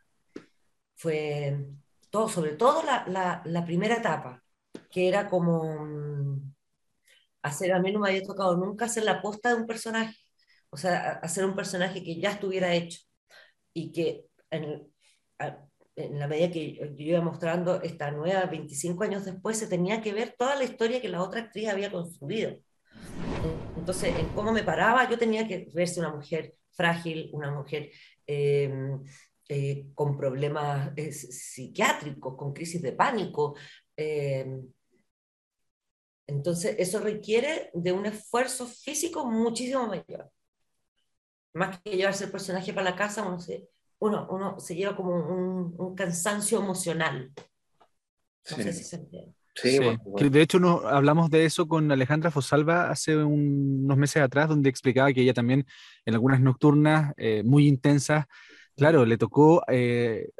[0.96, 1.66] fue
[2.10, 4.42] todo, sobre todo la, la, la primera etapa,
[4.90, 6.54] que era como mm,
[7.42, 10.16] hacer, a mí no me había tocado nunca hacer la posta de un personaje
[10.70, 13.00] o sea, hacer un personaje que ya estuviera hecho
[13.74, 14.90] y que en,
[15.96, 20.12] en la medida que yo iba mostrando esta nueva, 25 años después, se tenía que
[20.12, 22.56] ver toda la historia que la otra actriz había construido.
[23.76, 27.90] Entonces, en cómo me paraba, yo tenía que verse una mujer frágil, una mujer
[28.26, 29.02] em,
[29.48, 33.56] eh, con problemas eh, psiquiátricos, con crisis de pánico.
[33.96, 34.62] Em,
[36.26, 40.30] entonces, eso requiere de un esfuerzo físico muchísimo mayor
[41.52, 45.14] más que llevarse el personaje para la casa, uno se, uno, uno se lleva como
[45.14, 47.32] un, un cansancio emocional.
[48.50, 49.34] No sé si se entiende.
[49.54, 49.78] Sí,
[50.30, 55.12] de hecho no, hablamos de eso con Alejandra Fosalva hace unos meses atrás, donde explicaba
[55.12, 55.66] que ella también
[56.06, 58.26] en algunas nocturnas eh, muy intensas,
[58.76, 60.30] claro, le tocó, eh,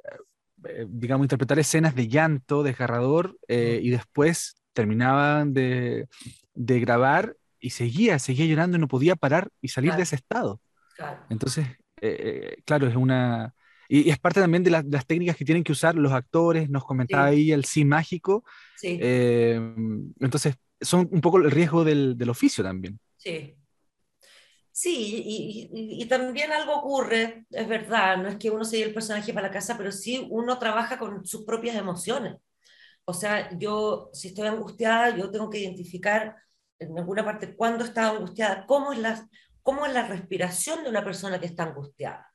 [0.64, 6.06] eh, digamos, interpretar escenas de llanto, desgarrador, y después terminaban de,
[6.54, 10.60] de, grabar y seguía, seguía llorando y no podía parar y salir de ese estado.
[11.28, 11.66] Entonces,
[12.00, 13.54] eh, eh, claro, es una...
[13.88, 17.26] Y, es parte también de, las técnicas que tienen que usar los actores, nos comentaba
[17.26, 18.44] ahí el sí mágico.
[18.76, 18.98] Sí.
[19.00, 19.60] Eh,
[20.20, 23.00] entonces, son un poco el riesgo del, del oficio también.
[23.16, 23.56] Sí.
[24.72, 28.94] Sí, y, y, también algo ocurre, es verdad, no es que uno se lleve el
[28.94, 32.36] personaje para la casa, pero sí uno trabaja con sus propias emociones.
[33.04, 36.36] O sea, yo, si estoy angustiada, yo tengo que identificar
[36.78, 39.28] en alguna parte cuándo estaba angustiada, cómo es la,
[39.62, 42.30] cómo es la respiración de una persona que está angustiada.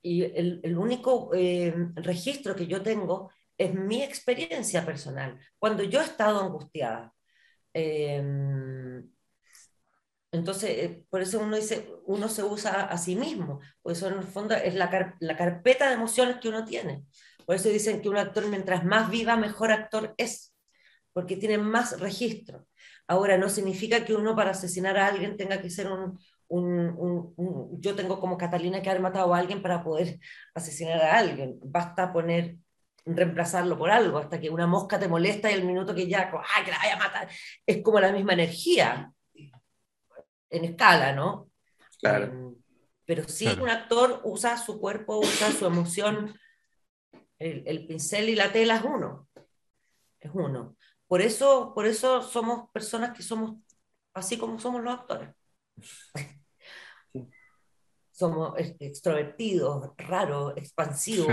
[0.00, 6.04] Y el, único eh, registro que yo tengo es mi experiencia personal, cuando yo he
[6.04, 7.12] estado angustiada.
[7.72, 9.08] Em,
[10.30, 14.14] entonces, eh, por eso uno dice, uno se usa a sí mismo, por eso en
[14.14, 17.04] el fondo es la, la carpeta de emociones que uno tiene.
[17.46, 20.54] Por eso dicen que un actor mientras más viva, mejor actor es,
[21.12, 22.66] porque tiene más registro.
[23.06, 26.18] Ahora, no significa que uno para asesinar a alguien tenga que ser un,
[26.50, 30.18] yo tengo como Catalina que haber matado a alguien para poder
[30.54, 31.58] asesinar a alguien.
[31.62, 32.56] Basta poner,
[33.04, 36.64] reemplazarlo por algo, hasta que una mosca te molesta y el minuto que ya, ¡ay,
[36.64, 37.28] que la vaya a matar!
[37.66, 39.12] Es como la misma energía.
[40.50, 41.50] en escala, ¿no?
[42.00, 42.26] Claro.
[42.26, 42.54] Eh,
[43.04, 43.62] pero sí Claro.
[43.64, 46.38] un actor usa su cuerpo, usa su emoción,
[47.38, 49.28] el, el pincel y la tela es uno,
[50.20, 50.76] es uno.
[51.06, 53.56] Por eso, por eso somos personas que somos
[54.14, 55.30] así como somos los actores.
[58.18, 61.28] Somos ex- extrovertidos, raros, expansivos,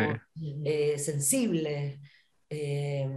[0.63, 1.99] eh, sensibles,
[2.47, 3.09] eh,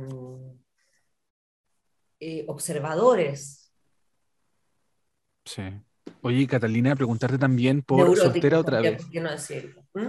[2.21, 3.71] eh, observadores,
[5.45, 5.63] Sí.
[6.21, 9.03] Oye, Catalina, preguntarte también por Soltera otra vez.
[9.03, 9.83] ¿por qué no decirlo?
[9.95, 10.07] ¿Mm?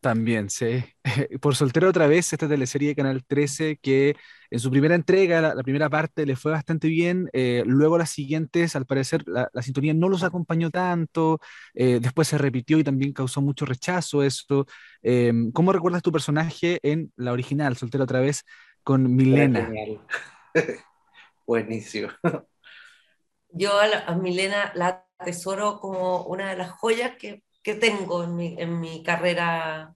[0.00, 0.82] También, sí.
[1.40, 4.16] Por Soltera otra vez, esta teleserie de Canal 13 que
[4.50, 7.28] en su primera entrega, la, la primera parte, le fue bastante bien.
[7.32, 11.40] eh, luego las siguientes, al parecer, la, la sintonía no los acompañó tanto.
[11.74, 14.66] eh, después se repitió y también causó mucho rechazo eso.
[15.02, 18.44] Eh, ¿Cómo recuerdas tu personaje en la original, Soltera otra vez,
[18.82, 19.70] con Milena?
[21.46, 22.08] Buenísimo.
[23.52, 28.24] Yo a, la- a Milena la atesoro como una de las joyas que, que tengo
[28.24, 29.94] en mi, en mi carrera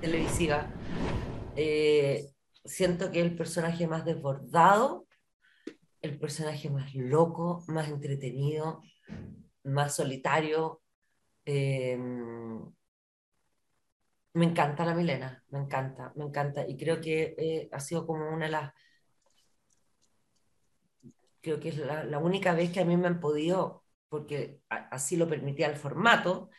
[0.00, 0.70] televisiva.
[1.56, 2.30] Eh,
[2.64, 5.06] siento que es el personaje más desbordado,
[6.02, 8.82] el personaje más loco, más entretenido,
[9.64, 10.82] más solitario.
[11.44, 11.98] Eh,
[14.34, 16.64] me encanta la Milena, me encanta, me encanta.
[16.68, 18.72] Y creo que eh, ha sido como una de las
[21.40, 24.88] creo que es la, la única vez que a mí me han podido, porque a-
[24.90, 26.50] así lo permitía el formato,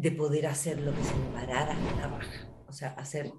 [0.00, 2.48] de poder hacer lo que se me parara la raja.
[2.66, 3.32] O sea, hacer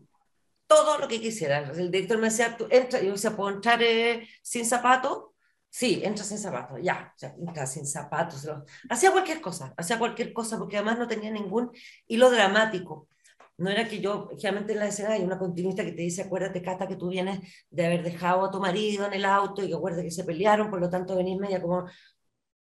[0.68, 1.60] todo lo que quisiera.
[1.60, 5.32] El director me decía, tú entra, yo decía, ¿puedo entrar eh, sin zapatos?
[5.70, 8.48] Sí, entra sin zapatos, ya, o sea, entra sin zapatos.
[8.90, 11.72] Hacía cualquier cosa, hacía cualquier cosa, porque además no tenía ningún
[12.08, 13.08] hilo dramático.
[13.58, 16.62] No era que yo, generalmente en la escena hay una continuista que te dice, acuérdate,
[16.62, 17.40] Cata, que tú vienes
[17.70, 20.70] de haber dejado a tu marido en el auto y que acuérdate que se pelearon,
[20.70, 21.86] por lo tanto venís media como...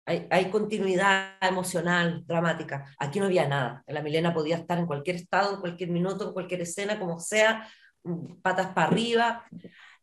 [0.06, 2.94] Hay, hay continuidad emocional, dramática.
[2.98, 3.82] Aquí no había nada.
[3.86, 7.68] La Milena podía estar en cualquier estado, en cualquier minuto, en cualquier escena, como sea,
[8.02, 9.44] mm, patas para arriba.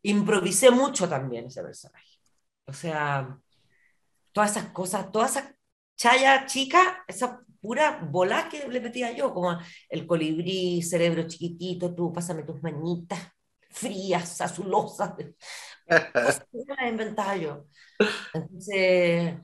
[0.02, 2.18] Improvisé mucho también ese personaje.
[2.66, 3.38] O sea,
[4.32, 5.56] todas esas cosas, toda esa
[5.96, 9.58] chaya chica, esa pura bola que le metía yo, como
[9.90, 13.20] el colibrí, cerebro chiquitito, tú pásame tus manitas
[13.70, 15.14] frías, azulosas,
[16.14, 17.66] cosas que las inventaba yo.
[18.34, 19.36] Entonces,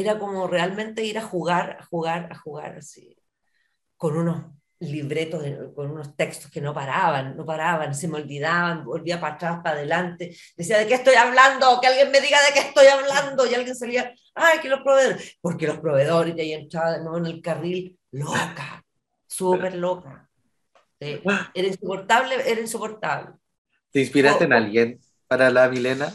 [0.00, 3.16] era como realmente ir a jugar, a jugar, a jugar, así,
[3.96, 4.44] con unos
[4.78, 5.42] libretos,
[5.74, 9.76] con unos textos que no paraban, no paraban, se me olvidaban, volvía para atrás, para
[9.76, 11.80] adelante, decía, ¿de qué estoy hablando?
[11.80, 15.38] Que alguien me diga de qué estoy hablando, y alguien salía, ay, que los proveedores,
[15.40, 18.84] porque los proveedores, y ahí entraba de nuevo en el carril, loca,
[19.26, 20.28] súper loca.
[21.00, 21.20] Sí,
[21.54, 23.34] Era insoportable, era insoportable.
[23.92, 24.58] ¿Te inspiraste en Oh, oh.
[24.58, 26.12] alguien para la Milena?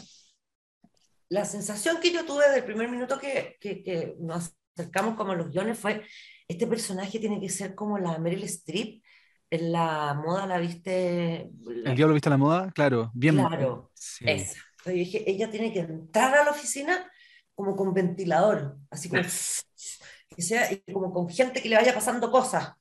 [1.32, 5.36] La sensación que yo tuve del primer minuto que, que, que nos acercamos como a
[5.36, 6.02] los guiones fue,
[6.48, 9.02] este personaje tiene que ser como la Meryl Streep,
[9.50, 11.50] en la moda la viste...
[11.60, 12.70] la- ¿El diablo viste la moda?
[12.74, 13.36] Claro, bien.
[13.36, 14.24] Claro, Sí.
[14.28, 14.58] esa.
[14.78, 17.10] Entonces dije, ella tiene que entrar a la oficina
[17.54, 22.30] como con ventilador, así como, que sea, y como con gente que le vaya pasando
[22.30, 22.72] cosas,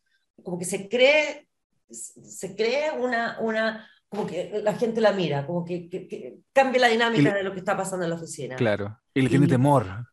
[0.43, 1.47] como que se cree,
[1.89, 6.81] se cree una, una, como que la gente la mira, como que, que, que cambie
[6.81, 8.57] la dinámica de lo que está pasando en la oficina.
[8.57, 8.99] Claro.
[9.13, 10.05] Y le tiene temor.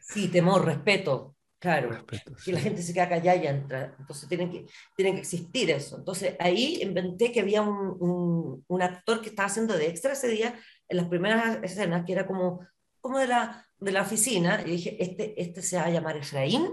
[0.00, 1.90] Sí, temor, respeto, claro.
[1.90, 2.64] Respeto, Que la sí.
[2.64, 3.94] gente se queda callada y entra.
[4.00, 4.66] Entonces tienen que,
[4.96, 5.96] tienen que existir eso.
[5.98, 10.26] Entonces ahí inventé que había un, un, un actor que estaba haciendo de extra ese
[10.26, 10.58] día
[10.88, 12.66] en las primeras escenas, que era como,
[13.00, 14.60] como de, la, de la oficina.
[14.66, 16.66] Y dije, este, este se va a llamar Efraín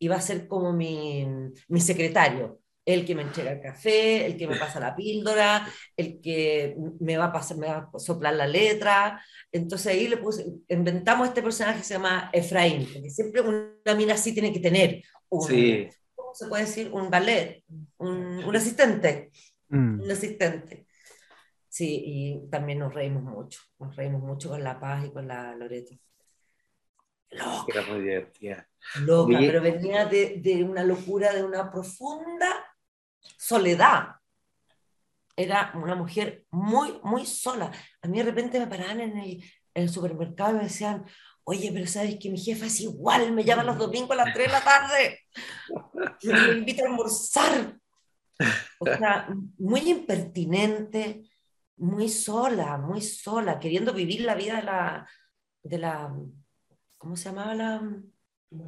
[0.00, 1.28] y va a ser como mi,
[1.68, 2.58] mi secretario.
[2.84, 7.16] El que me entrega el café, el que me pasa la píldora, el que me
[7.16, 9.22] va a, pasar, me va a soplar la letra,
[9.52, 14.14] entonces ahí le puse, inventamos este personaje que se llama Efraín, porque siempre una mina
[14.14, 15.88] así tiene que tener un, Sí.
[16.16, 16.90] ¿cómo se puede decir?
[16.92, 17.62] Un ballet,
[17.98, 19.30] un, un asistente,
[19.68, 20.00] Mm.
[20.02, 20.86] un asistente.
[21.68, 25.54] Sí, y también nos reímos mucho, nos reímos mucho con La Paz y con la
[25.54, 25.94] Loreto.
[27.30, 28.68] Loca, Era muy divertida.
[29.06, 29.46] loca, Oye.
[29.46, 32.66] pero venía de, de una locura, de una profunda
[33.52, 34.16] soledad.
[35.36, 37.70] Era una mujer muy, muy sola.
[38.02, 39.42] A mí de repente me paraban en el,
[39.74, 41.04] en el supermercado y me decían,
[41.44, 44.46] oye, pero sabes que mi jefa es igual, me llama los domingos a las 3
[44.46, 45.20] de la tarde,
[46.20, 47.76] y me invita a almorzar.
[48.78, 49.28] O sea,
[49.58, 51.30] muy impertinente,
[51.76, 55.08] muy sola, muy sola, queriendo vivir la vida de la,
[55.62, 56.14] de la
[56.98, 57.82] ¿cómo se llamaba la?
[58.50, 58.66] la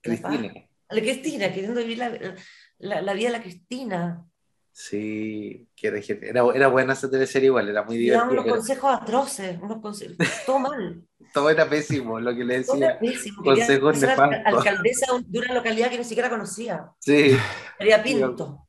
[0.00, 0.52] Cristina.
[0.88, 2.36] la Cristina, queriendo vivir la,
[2.82, 4.26] la- la vida de la Cristina.
[4.72, 8.30] Sí, que era, era, era, buena esa teleserie igual, era muy divertida.
[8.30, 10.16] unos consejos atroces, unos consejos,
[10.46, 11.02] todo mal.
[11.34, 12.74] todo era pésimo, lo que le decía.
[12.74, 13.42] Todo era pésimo.
[13.42, 14.38] Consejos nefastos.
[14.46, 16.90] Alcaldesa de una localidad que ni siquiera conocía.
[16.98, 17.36] Sí.
[17.78, 18.66] María Pinto.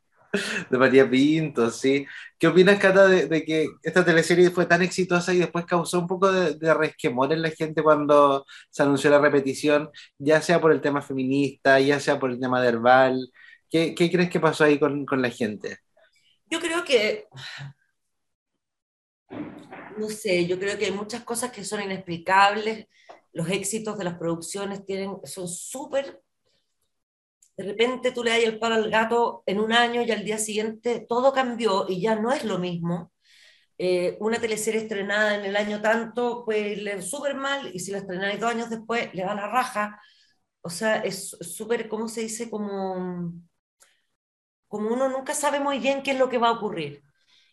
[0.70, 2.05] De María Pinto, sí.
[2.38, 6.32] ¿Qué opinas, Cata, de, que esta teleserie fue tan exitosa y después causó un poco
[6.32, 10.82] de, de, resquemor en la gente cuando se anunció la repetición, ya sea por el
[10.82, 13.32] tema feminista, ya sea por el tema de Herbal?
[13.74, 15.80] ¿Qué, qué crees que pasó ahí con, con la gente?
[16.45, 17.26] Yo creo que
[19.97, 22.88] no sé, yo creo que hay muchas cosas que son inexplicables.
[23.32, 26.21] Los éxitos de las producciones tienen, son súper...
[27.57, 30.38] De repente tú le das el palo al gato en un año y al día
[30.38, 33.11] siguiente todo cambió y ya no es lo mismo.
[33.80, 37.99] Eh, una teleserie estrenada en el año tanto, pues le súper mal y si la
[37.99, 39.99] estrenáis dos años después le va la raja.
[40.61, 42.49] O sea, es súper, ¿cómo se dice?
[42.49, 43.34] Como,
[44.74, 47.03] como uno nunca sabe muy bien qué es lo que va a ocurrir.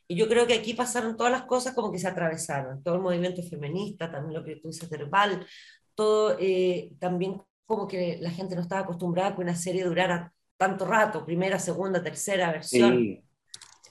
[0.08, 3.02] Y yo creo que aquí pasaron todas las cosas como que se atravesaron, todo el
[3.02, 5.46] movimiento feminista, también lo que tú dices verbal,
[5.94, 10.32] todo eh, también como que la gente no estaba acostumbrada a que una serie durara
[10.56, 13.22] tanto rato, primera, segunda, tercera versión.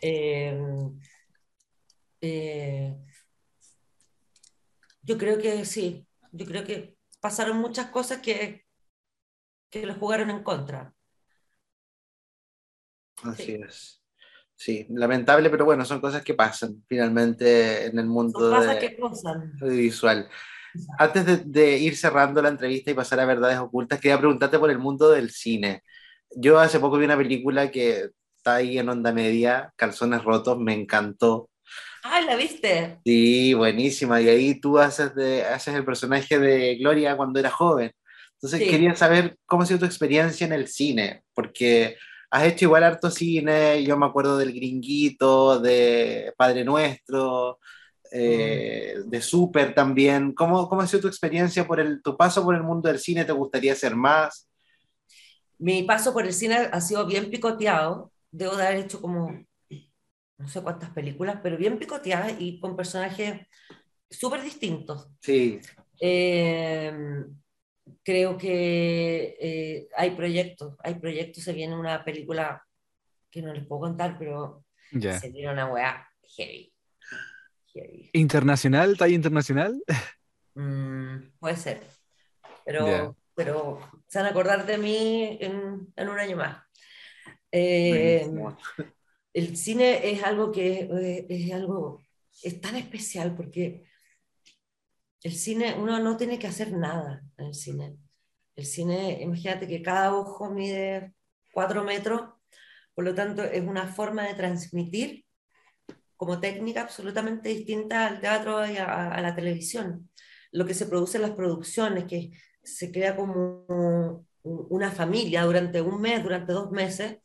[0.01, 0.59] Eh,
[2.21, 2.97] eh,
[5.03, 8.65] yo creo que sí, yo creo que pasaron muchas cosas que,
[9.69, 10.95] que lo jugaron en contra.
[13.23, 13.99] Así es.
[14.55, 20.29] Sí, lamentable, pero bueno, son cosas que pasan finalmente en el mundo audiovisual.
[20.97, 24.77] Antes de, ir cerrando la entrevista y pasar a verdades ocultas, quería preguntarte por el
[24.77, 25.83] mundo del cine.
[26.35, 30.73] Yo hace poco vi una película que está ahí en onda media, Calzones Rotos, me
[30.73, 31.49] encantó.
[32.03, 32.99] Ah, ¿la viste?
[33.05, 34.21] Sí, buenísima.
[34.21, 37.91] Y ahí tú haces, de, haces el personaje de Gloria cuando era joven.
[38.33, 41.97] Entonces quería saber cómo ha sido tu experiencia en el cine, porque
[42.29, 47.59] has hecho igual harto cine, yo me acuerdo del Gringuito, de Padre Nuestro,
[48.11, 49.09] eh, mm.
[49.09, 50.33] de Super también.
[50.33, 53.25] ¿Cómo, ¿Cómo ha sido tu experiencia por el, tu paso por el mundo del cine?
[53.25, 54.47] ¿Te gustaría hacer más?
[55.57, 58.11] Mi paso por el cine ha sido bien picoteado.
[58.31, 59.33] Debo de haber hecho como
[60.37, 63.45] no sé cuántas películas, pero bien picoteadas y con personajes
[64.09, 65.09] súper distintos.
[65.21, 65.59] Sí.
[65.99, 66.93] Eh,
[68.03, 72.63] creo que eh, hay proyectos, hay proyectos, se viene una película
[73.29, 76.73] que no les puedo contar, pero se viene una weá heavy.
[78.13, 78.97] ¿Internacional?
[78.97, 79.81] ¿Talla internacional?
[80.55, 81.81] Mm, puede ser,
[82.65, 86.63] pero, pero se van a acordar de mí en, en un año más.
[87.51, 88.29] Eh,
[89.33, 92.03] el cine es algo que eh, es algo,
[92.43, 93.85] es tan especial porque
[95.23, 97.97] el cine, uno no tiene que hacer nada en el cine.
[98.55, 101.13] El cine, imagínate que cada ojo mide
[101.53, 102.21] cuatro metros,
[102.93, 105.25] por lo tanto es una forma de transmitir
[106.17, 110.09] como técnica absolutamente distinta al teatro y a, la televisión.
[110.51, 116.01] Lo que se produce en las producciones, que se crea como una familia durante un
[116.01, 117.17] mes, durante dos meses,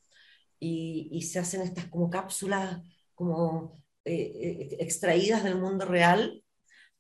[0.61, 2.81] y, se hacen estas como cápsulas
[3.15, 3.75] como
[4.05, 6.44] eh, eh, extraídas del mundo real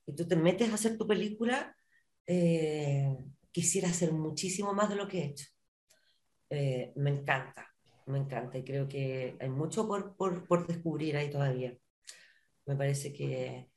[0.06, 1.76] y tú te metes a hacer tu película,
[2.26, 3.16] eh,
[3.50, 5.46] quisiera hacer muchísimo más de lo que he hecho.
[6.50, 7.68] Eh, me encanta,
[8.06, 11.76] me encanta y creo que hay mucho por, por, por descubrir ahí todavía.
[12.66, 13.70] Me parece que,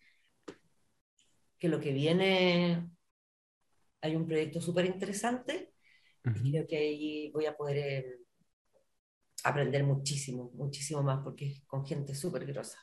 [1.59, 2.89] que lo que viene,
[4.01, 5.73] hay un proyecto súper interesante
[6.43, 8.19] y creo que ahí voy a poder eh,
[9.43, 12.79] aprender muchísimo, muchísimo más porque es con gente súper grosa.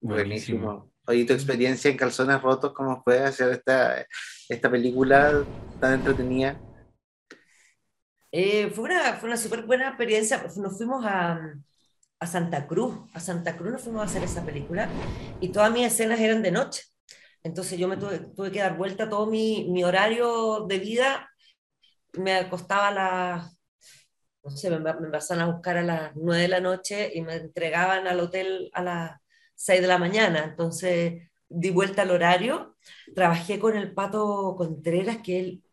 [0.00, 0.90] Buenísimo.
[1.10, 4.06] Oye, tu experiencia en Calzones Rotos, ¿cómo fue hacer esta,
[4.48, 5.44] esta película
[5.80, 6.56] tan entretenida?
[8.30, 10.40] Eh, fue una, fue una súper buena experiencia.
[10.58, 11.52] Nos fuimos a,
[12.20, 12.94] a, Santa Cruz.
[13.12, 14.88] A Santa Cruz nos fuimos a hacer esa película
[15.40, 16.84] y todas mis escenas eran de noche.
[17.42, 21.28] Entonces yo me tuve, tuve que dar vuelta todo mi, mi, horario de vida.
[22.12, 23.58] Me acostaba las,
[24.44, 27.34] no sé, me, me pasaban a buscar a las 9 de la noche y me
[27.34, 29.19] entregaban al hotel a las
[29.60, 32.76] 6 de la mañana, entonces di vuelta al horario,
[33.14, 35.64] trabajé con el Pato Contreras, que él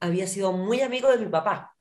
[0.00, 1.76] había sido muy amigo de mi papá.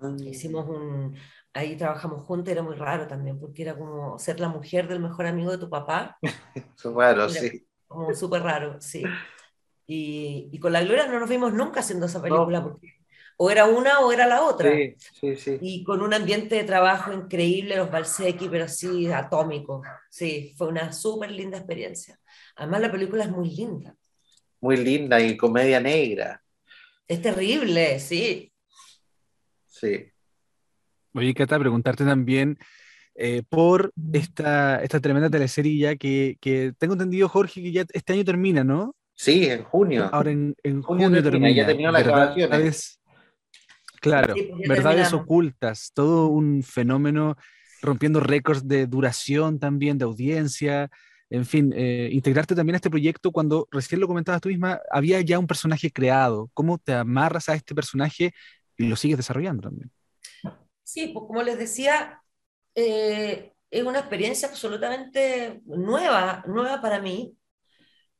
[0.00, 0.26] Mm.
[0.26, 1.14] Hicimos un,
[1.52, 5.26] ahí trabajamos juntos, era muy raro también, porque era como ser la mujer del mejor
[5.26, 6.16] amigo de tu papá.
[6.96, 7.68] raro, sí.
[7.86, 9.04] Como súper raro, sí.
[9.86, 12.93] Y, y, con la Gloria no nos vimos nunca haciendo esa película, porque
[13.36, 14.70] o era una o era la otra.
[14.72, 15.58] Sí, sí, sí.
[15.60, 19.82] Y con un ambiente de trabajo increíble, los Balsecki, pero sí atómico.
[20.10, 22.18] Sí, fue una súper linda experiencia.
[22.56, 23.94] Además, la película es muy linda.
[24.60, 26.42] Muy linda y comedia negra.
[27.06, 28.52] Es terrible, sí.
[29.66, 30.06] Sí.
[31.12, 32.58] Oye, Cata, preguntarte también
[33.14, 38.12] eh, por esta, esta tremenda teleserie ya que, que tengo entendido, Jorge, que ya este
[38.12, 38.96] año termina, ¿no?
[39.14, 40.08] Sí, en junio.
[40.12, 41.62] Ahora en, en Junio junio, termina, termina.
[41.62, 43.00] ya terminó las grabaciones.
[44.04, 45.22] Claro, Sí, verdades terminamos.
[45.22, 47.36] ocultas, todo un fenómeno
[47.82, 50.90] rompiendo récords de duración también, de audiencia.
[51.30, 55.20] En fin, eh, integrarte también a este proyecto cuando recién lo comentabas tú misma, había
[55.22, 56.50] ya un personaje creado.
[56.54, 58.32] ¿Cómo te amarras a este personaje
[58.76, 59.90] y lo sigues desarrollando también?
[60.82, 62.22] Sí, pues como les decía,
[62.74, 67.36] eh, es una experiencia absolutamente nueva, nueva para mí,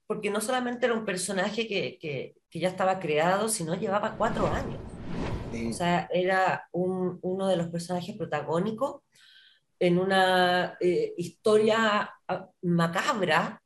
[0.07, 4.47] porque no solamente era un personaje que, que- que ya estaba creado, sino llevaba cuatro
[4.49, 4.94] años.
[5.55, 5.69] Sí.
[5.71, 9.03] O sea, era un- uno de los personajes protagónicos
[9.79, 13.63] en una eh, historia ah, macabra,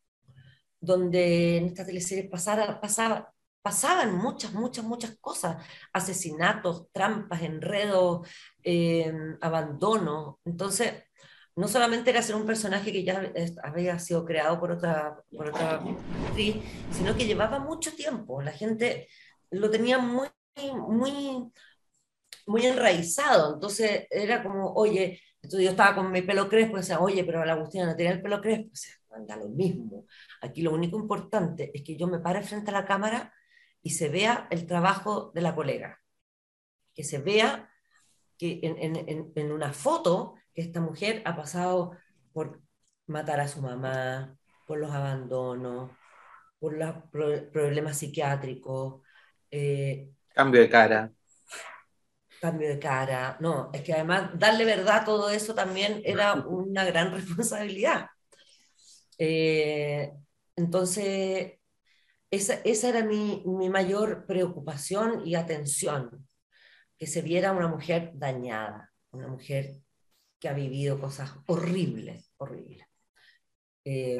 [0.80, 3.32] donde en esta teleserie pasara- pasaba-
[3.62, 8.26] pasaban muchas, muchas, muchas cosas, asesinatos, trampas, enredos,
[8.62, 10.38] eh, abandono.
[10.44, 10.94] Entonces,
[11.56, 13.32] no solamente era ser un personaje que ya
[13.64, 15.82] había sido creado por otra, por otra
[16.26, 16.56] actriz,
[16.92, 18.40] sino que llevaba mucho tiempo.
[18.42, 19.08] La gente
[19.50, 20.28] lo tenía muy,
[20.88, 21.50] muy,
[22.48, 23.54] muy enraizado.
[23.54, 27.44] Entonces, era como, oye, entonces yo estaba con mi pelo crespo y decía, oye, pero
[27.44, 28.70] la Agustina no tiene el pelo crespo.
[28.72, 30.06] O sea, anda lo mismo.
[30.42, 33.32] Aquí lo único importante es que yo me pare frente a la cámara
[33.82, 36.00] y se vea el trabajo de la colega.
[36.94, 37.70] Que se vea
[38.38, 41.92] que en, en- en- una foto que esta mujer ha pasado
[42.32, 42.60] por
[43.06, 44.36] matar a su mamá,
[44.66, 45.90] por los abandonos,
[46.58, 49.02] por los pro- problemas psiquiátricos,
[49.50, 51.12] eh, Cambio de cara.
[52.40, 53.36] Cambio de cara.
[53.40, 58.06] No, es que además darle verdad a todo eso también era una gran responsabilidad.
[59.18, 60.12] Eh,
[60.56, 61.54] entonces,
[62.30, 66.28] esa, esa era mi, mi mayor preocupación y atención,
[66.98, 69.76] que se viera una mujer dañada, una mujer
[70.40, 72.86] que ha vivido cosas horribles, horribles.
[73.84, 74.18] Eh,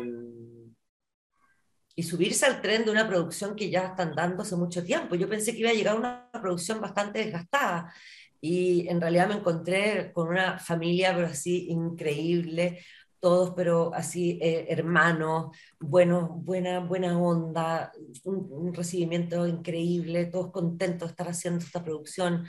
[1.99, 5.17] y subirse al tren de una producción que ya están dando hace mucho tiempo.
[5.17, 7.93] Yo pensé que iba a llegar una producción bastante desgastada
[8.41, 12.85] y en realidad me encontré con una familia, pero así increíble,
[13.19, 17.91] todos, pero así eh, hermanos, buenos, buena, buena onda,
[18.23, 22.47] un, un recibimiento increíble, todos contentos de estar haciendo esta producción.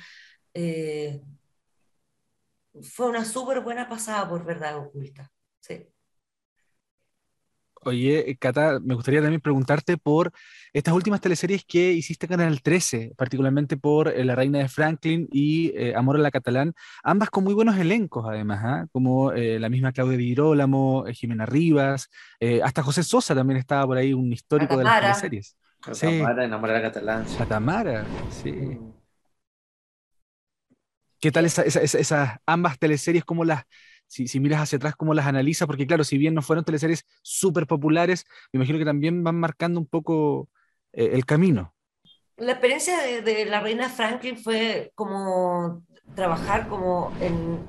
[0.53, 1.21] Eh,
[2.83, 5.31] fue una súper buena pasada por verdad oculta.
[5.59, 5.87] Sí.
[7.85, 10.31] Oye, Cata, me gustaría también preguntarte por
[10.73, 15.27] estas últimas teleseries que hiciste en Canal 13, particularmente por eh, La Reina de Franklin
[15.31, 16.73] y eh, Amor a la Catalán,
[17.03, 18.85] ambas con muy buenos elencos además, ¿ah?
[18.91, 22.09] como eh, la misma Claudia Di Girolamo, eh, Jimena Rivas,
[22.41, 25.55] eh, hasta José Sosa también estaba por ahí, un histórico de las teleseries.
[25.81, 26.05] Con Sí.
[26.19, 27.25] Tamara, enamorada catalán.
[27.39, 28.51] La Tamara, sí.
[28.51, 28.91] Mm.
[31.21, 33.63] ¿Qué tal esa- esa- esa- esas ambas teleseries, cómo las,
[34.09, 35.67] si, si miras hacia atrás, cómo las analizas?
[35.67, 39.79] Porque claro, si bien no fueron teleseries súper populares, me imagino que también van marcando
[39.79, 40.49] un poco
[40.91, 41.73] eh, el camino.
[42.37, 45.83] La experiencia de, de la reina Franklin fue como
[46.15, 47.59] trabajar como en,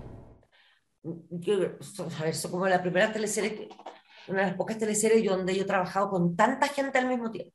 [1.31, 3.69] yo, a ver, eso como la primera teleserie, que-
[4.29, 7.53] una de las pocas teleseries donde yo he trabajado con tanta gente al mismo tiempo.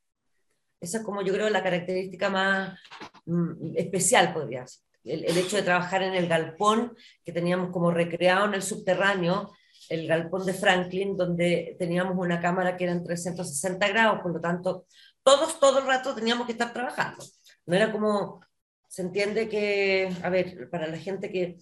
[0.82, 2.80] Esa es como yo creo la característica más
[3.26, 4.85] mm, especial, podría ser.
[5.06, 9.54] El, hecho de trabajar en el galpón que teníamos como recreado en el subterráneo,
[9.90, 14.42] el galpón de Franklin, donde teníamos una cámara que era en 360 grados, por lo
[14.42, 14.86] tanto,
[15.24, 17.24] todos todo el rato teníamos que estar trabajando.
[17.66, 18.42] No era como,
[18.88, 21.58] se entiende que, a ver, para la gente que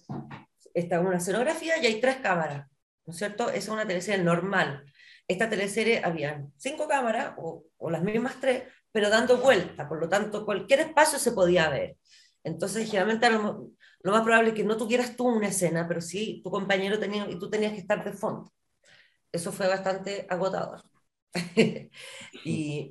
[0.72, 2.66] está en una escenografía y hay tres cámaras,
[3.06, 3.48] ¿no es cierto?
[3.48, 4.84] Esa es una teleserie normal.
[5.28, 10.08] Esta teleserie había cinco cámaras o, o las mismas tres, pero dando vuelta, por lo
[10.08, 11.96] tanto, cualquier espacio se podía ver.
[12.44, 13.70] Entonces, generalmente lo,
[14.02, 17.28] lo más probable es que no tuvieras tú una escena, pero sí tu compañero tenía
[17.30, 18.52] y tú tenías que estar de fondo.
[19.32, 20.82] Eso fue bastante agotador.
[21.56, 21.90] y,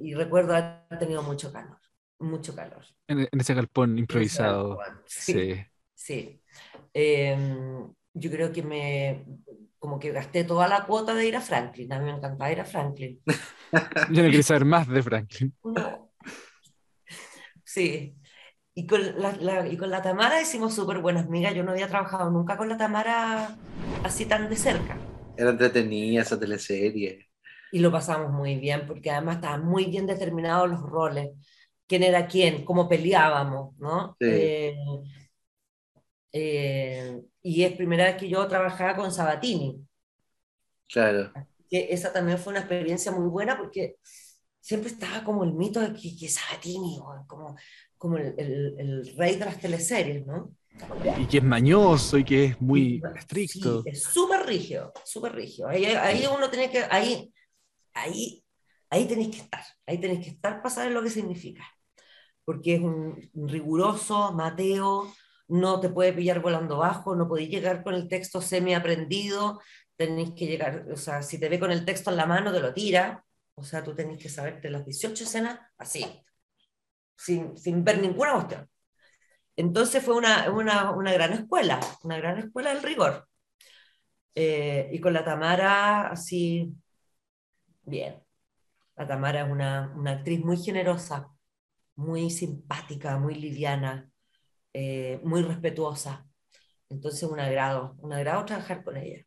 [0.02, 1.78] y recuerdo haber tenido mucho calor,
[2.20, 2.84] mucho calor.
[3.08, 4.80] En, en ese galpón improvisado.
[5.06, 5.66] Sí, Sí.
[5.94, 6.42] sí.
[6.94, 7.38] Eh,
[8.14, 9.26] yo creo que me,
[9.80, 11.92] como que gasté toda la cuota de ir a Franklin.
[11.94, 13.22] A mí me encantaba ir a Franklin.
[14.10, 15.54] Yo no quería saber más de Franklin.
[15.64, 16.10] No.
[17.66, 18.16] Sí.
[18.76, 21.54] Y con la, la- y con la Tamara hicimos súper buenas amigas.
[21.56, 23.62] Yo no había trabajado nunca con la Tamara
[24.04, 25.08] así tan de cerca.
[25.36, 27.30] Era entretenida esa teleserie.
[27.72, 31.32] Y lo pasamos muy bien, porque además estaban muy bien determinados los roles.
[31.88, 32.64] ¿Quién era quién?
[32.66, 33.76] ¿Cómo peleábamos?
[33.80, 34.18] ¿no?
[34.20, 34.26] Sí.
[34.30, 34.76] Eh,
[36.32, 39.86] eh, y es primera vez que yo trabajaba con Sabatini.
[40.88, 41.34] Claro.
[41.70, 43.98] que esa también fue una experiencia muy buena porque
[44.60, 47.56] siempre estaba como el mito de que, que Sabatini, como,
[48.04, 50.54] como el, el- el rey de las teleseries, ¿no?
[51.18, 53.82] Y que es mañoso y que es muy estricto.
[53.82, 55.70] Sí, es súper rígido, súper rígido.
[55.70, 57.34] Ahí, ahí, uno tiene que, ahí,
[57.94, 58.44] ahí,
[58.90, 61.64] ahí tenéis que estar, ahí tenéis que estar para saber lo que significa.
[62.44, 63.16] Porque es un,
[63.48, 65.10] riguroso, Mateo,
[65.48, 69.62] no te puede pillar volando bajo, no podéis llegar con el texto semi aprendido,
[69.96, 72.60] tenéis que llegar, o sea, si te ve con el texto en la mano, te
[72.60, 73.24] lo tira,
[73.56, 76.06] o sea, tú tenés que saberte las 18 escenas así,
[77.18, 78.70] sin, sin ver ninguna cuestión.
[79.56, 83.28] Entonces fue una, una, una, gran escuela, una gran escuela del rigor.
[84.36, 86.74] Eh, y con la Tamara, así,
[87.84, 88.24] bien.
[88.96, 91.30] La Tamara es una, una actriz muy generosa,
[91.96, 94.10] muy simpática, muy liviana,
[94.74, 96.28] eh, muy respetuosa.
[96.90, 99.26] Entonces, un agrado, un agrado trabajar con ella.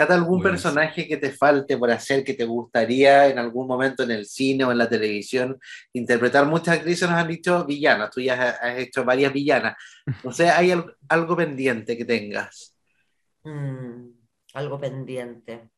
[0.00, 4.12] ¿Cada algún personaje que te falte por hacer que te gustaría en algún momento en
[4.12, 5.60] el cine o en la televisión
[5.92, 6.46] interpretar?
[6.46, 9.76] Muchas actrices nos han dicho villanas, tú ya has hecho varias villanas.
[10.24, 10.72] O sea, ¿hay
[11.06, 12.74] algo pendiente que tengas?
[13.42, 14.08] Mm,
[14.54, 15.68] algo pendiente.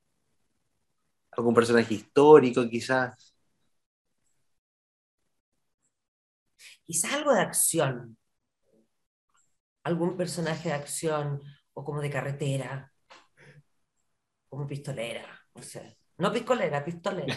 [1.32, 3.35] ¿Algún personaje histórico quizás?
[6.85, 8.16] Quizás algo de acción.
[9.82, 11.43] Algún personaje de acción
[11.73, 12.91] o como de carretera
[14.53, 15.24] como pistolera,
[15.55, 15.97] no sé.
[16.19, 17.35] No piscolera, pistolera.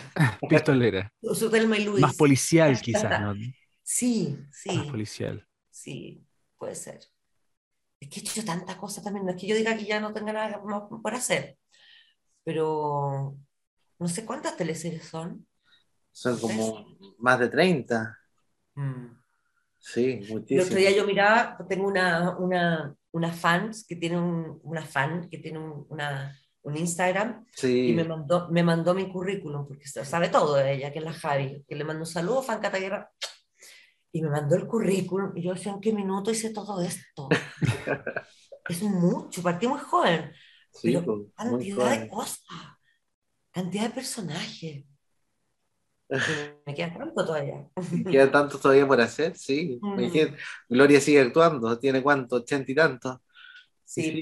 [0.50, 1.14] pistolera.
[1.34, 2.02] Su y Luis.
[2.02, 3.34] Más policial, quizás, ¿no?
[3.82, 4.76] Sí, sí.
[4.76, 5.48] Más policial.
[5.70, 6.28] Sí,
[6.58, 7.00] puede ser.
[8.02, 9.26] Es que he hecho tanta cosa también.
[9.26, 11.58] No es que yo diga que ya no tenga nada por hacer.
[12.44, 13.38] Pero
[13.98, 15.48] no sé cuántas teleseries son.
[16.12, 18.20] Son como más de 30.
[18.74, 19.06] Mm.
[19.80, 20.62] Sí, muchísimo.
[20.62, 25.30] El otro día yo miraba, tengo una, una, una fans que tiene un, una fan
[25.30, 30.56] que tiene una un Instagram y me mandó, me mandó mi currículum, porque sabe todo
[30.56, 33.12] de ella, que es la Javi, que le mandó un saludo, fan Cataguerra,
[34.12, 37.30] y me mandó el currículum, y yo decía, ¿en qué minuto hice todo esto?
[38.70, 40.32] es mucho, partí muy joven,
[40.74, 42.42] sí, pues, cantidad de cosas,
[43.52, 44.86] cantidad de personajes.
[46.66, 47.68] Me queda tanto todavía.
[47.92, 49.80] Me queda tanto todavía por hacer, sí.
[49.86, 50.36] Mm.
[50.70, 53.18] Gloria sigue actuando, tiene cuánto, ochenta y tantos.
[53.96, 54.22] Sí,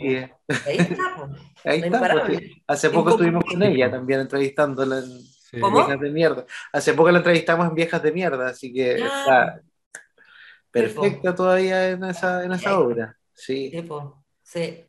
[0.68, 1.30] ahí está.
[1.66, 2.28] Ahí está
[2.68, 6.45] Hace poco estuvimos con ella también entrevistándola en Viejas de Mierda.
[6.72, 9.62] Hace poco la entrevistamos en Viejas de Mierda, así que está
[10.70, 13.18] perfecta todavía en esa, en esa obra.
[13.34, 13.72] Sí.
[14.44, 14.86] Sí,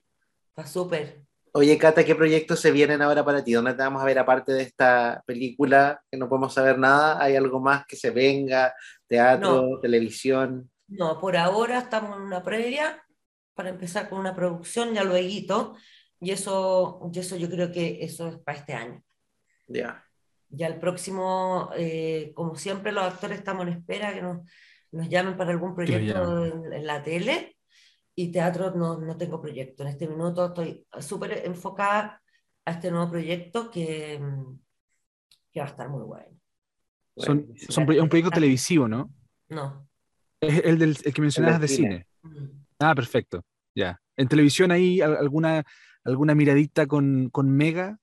[0.49, 1.23] está súper.
[1.53, 3.53] Oye, Cata, ¿qué proyectos se vienen ahora para ti?
[3.53, 7.23] ¿Dónde te vamos a ver aparte de esta película que no podemos saber nada?
[7.23, 8.75] ¿Hay algo más que se venga?
[9.07, 10.71] ¿Teatro, televisión?
[10.89, 13.04] No, por ahora estamos en una previa
[13.55, 15.77] para empezar con una producción, ya luego,
[16.21, 19.03] y eso, y eso yo creo que eso es para este año.
[19.67, 20.05] Ya.
[20.49, 24.41] Ya el próximo, eh, como siempre, los actores estamos en espera que nos,
[24.93, 27.57] nos llamen para algún proyecto en, la tele,
[28.17, 29.83] y teatro no, no tengo proyecto.
[29.83, 32.23] En este minuto estoy súper enfocada
[32.65, 34.21] a este nuevo proyecto que,
[35.53, 36.39] que va a estar muy bueno.
[37.17, 39.13] Son, son un proyecto televisivo, ¿no?
[39.49, 39.89] No.
[40.41, 42.07] Es el, del, el que mencionabas de cine.
[42.23, 42.64] Mm.
[42.79, 43.45] Ah, perfecto.
[43.75, 44.01] Ya.
[44.17, 45.65] ¿En televisión hay alguna,
[46.05, 47.99] alguna miradita con, con Mega?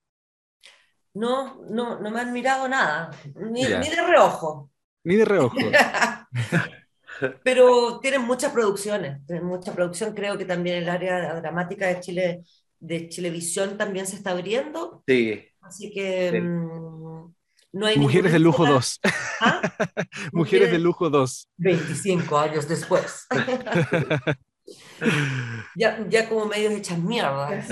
[1.14, 4.72] No, no, no me han mirado nada, ni, ni de reojo.
[5.04, 5.58] Ni de reojo.
[7.44, 10.14] Pero tienen muchas producciones, tienen mucha producción.
[10.14, 12.44] Creo que también el área dramática de Chile,
[12.80, 15.04] de Chilevisión también se está abriendo.
[15.08, 15.46] Sí.
[15.62, 17.34] Así que mm,
[17.74, 19.00] no hay Mujeres de Lujo 2.
[19.42, 19.62] ¿Ah?
[20.34, 21.50] Mujeres de Lujo 2.
[21.58, 23.28] 25 años después.
[25.76, 27.64] Ya, ya como medios hechas mierda.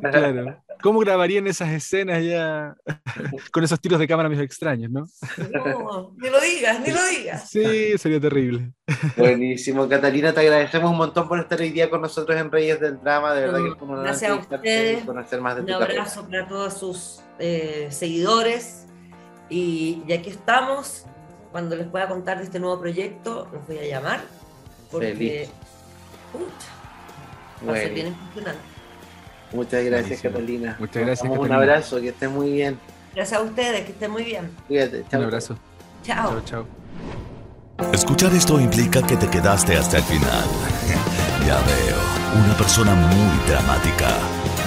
[0.00, 0.62] Claro.
[0.82, 2.76] ¿Cómo grabarían esas escenas ya
[3.52, 5.06] con esos tiros de cámara medio extraños, no?
[5.52, 7.48] No, ni lo digas, ni lo digas.
[7.48, 8.72] Sí, sería terrible.
[9.16, 13.00] Buenísimo, Catalina, te agradecemos un montón por estar hoy día con nosotros en Reyes del
[13.00, 15.04] Drama, de verdad que es como Gracias a ustedes.
[15.04, 18.86] Conocer más de un abrazo para todos sus eh, seguidores
[19.48, 21.06] y, ya aquí estamos.
[21.52, 24.20] Cuando les pueda contar de este nuevo proyecto, los voy a llamar.
[24.90, 25.48] Porque
[27.62, 28.14] bien
[29.52, 30.76] Muchas gracias, Catalina.
[30.78, 31.38] Muchas gracias.
[31.38, 32.78] Un abrazo, que estén muy bien.
[33.14, 34.50] Gracias a ustedes, que estén muy bien.
[34.66, 35.58] Cuídate, Un abrazo.
[36.02, 36.40] Chao.
[36.44, 36.66] Chao,
[37.92, 40.44] Escuchar esto implica que te quedaste hasta el final.
[41.46, 44.08] ya veo, una persona muy dramática.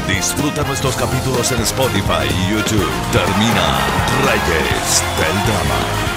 [0.07, 2.89] Disfruta nuestros capítulos en Spotify y YouTube.
[3.11, 3.77] Termina
[4.25, 6.08] Reyes del Drama.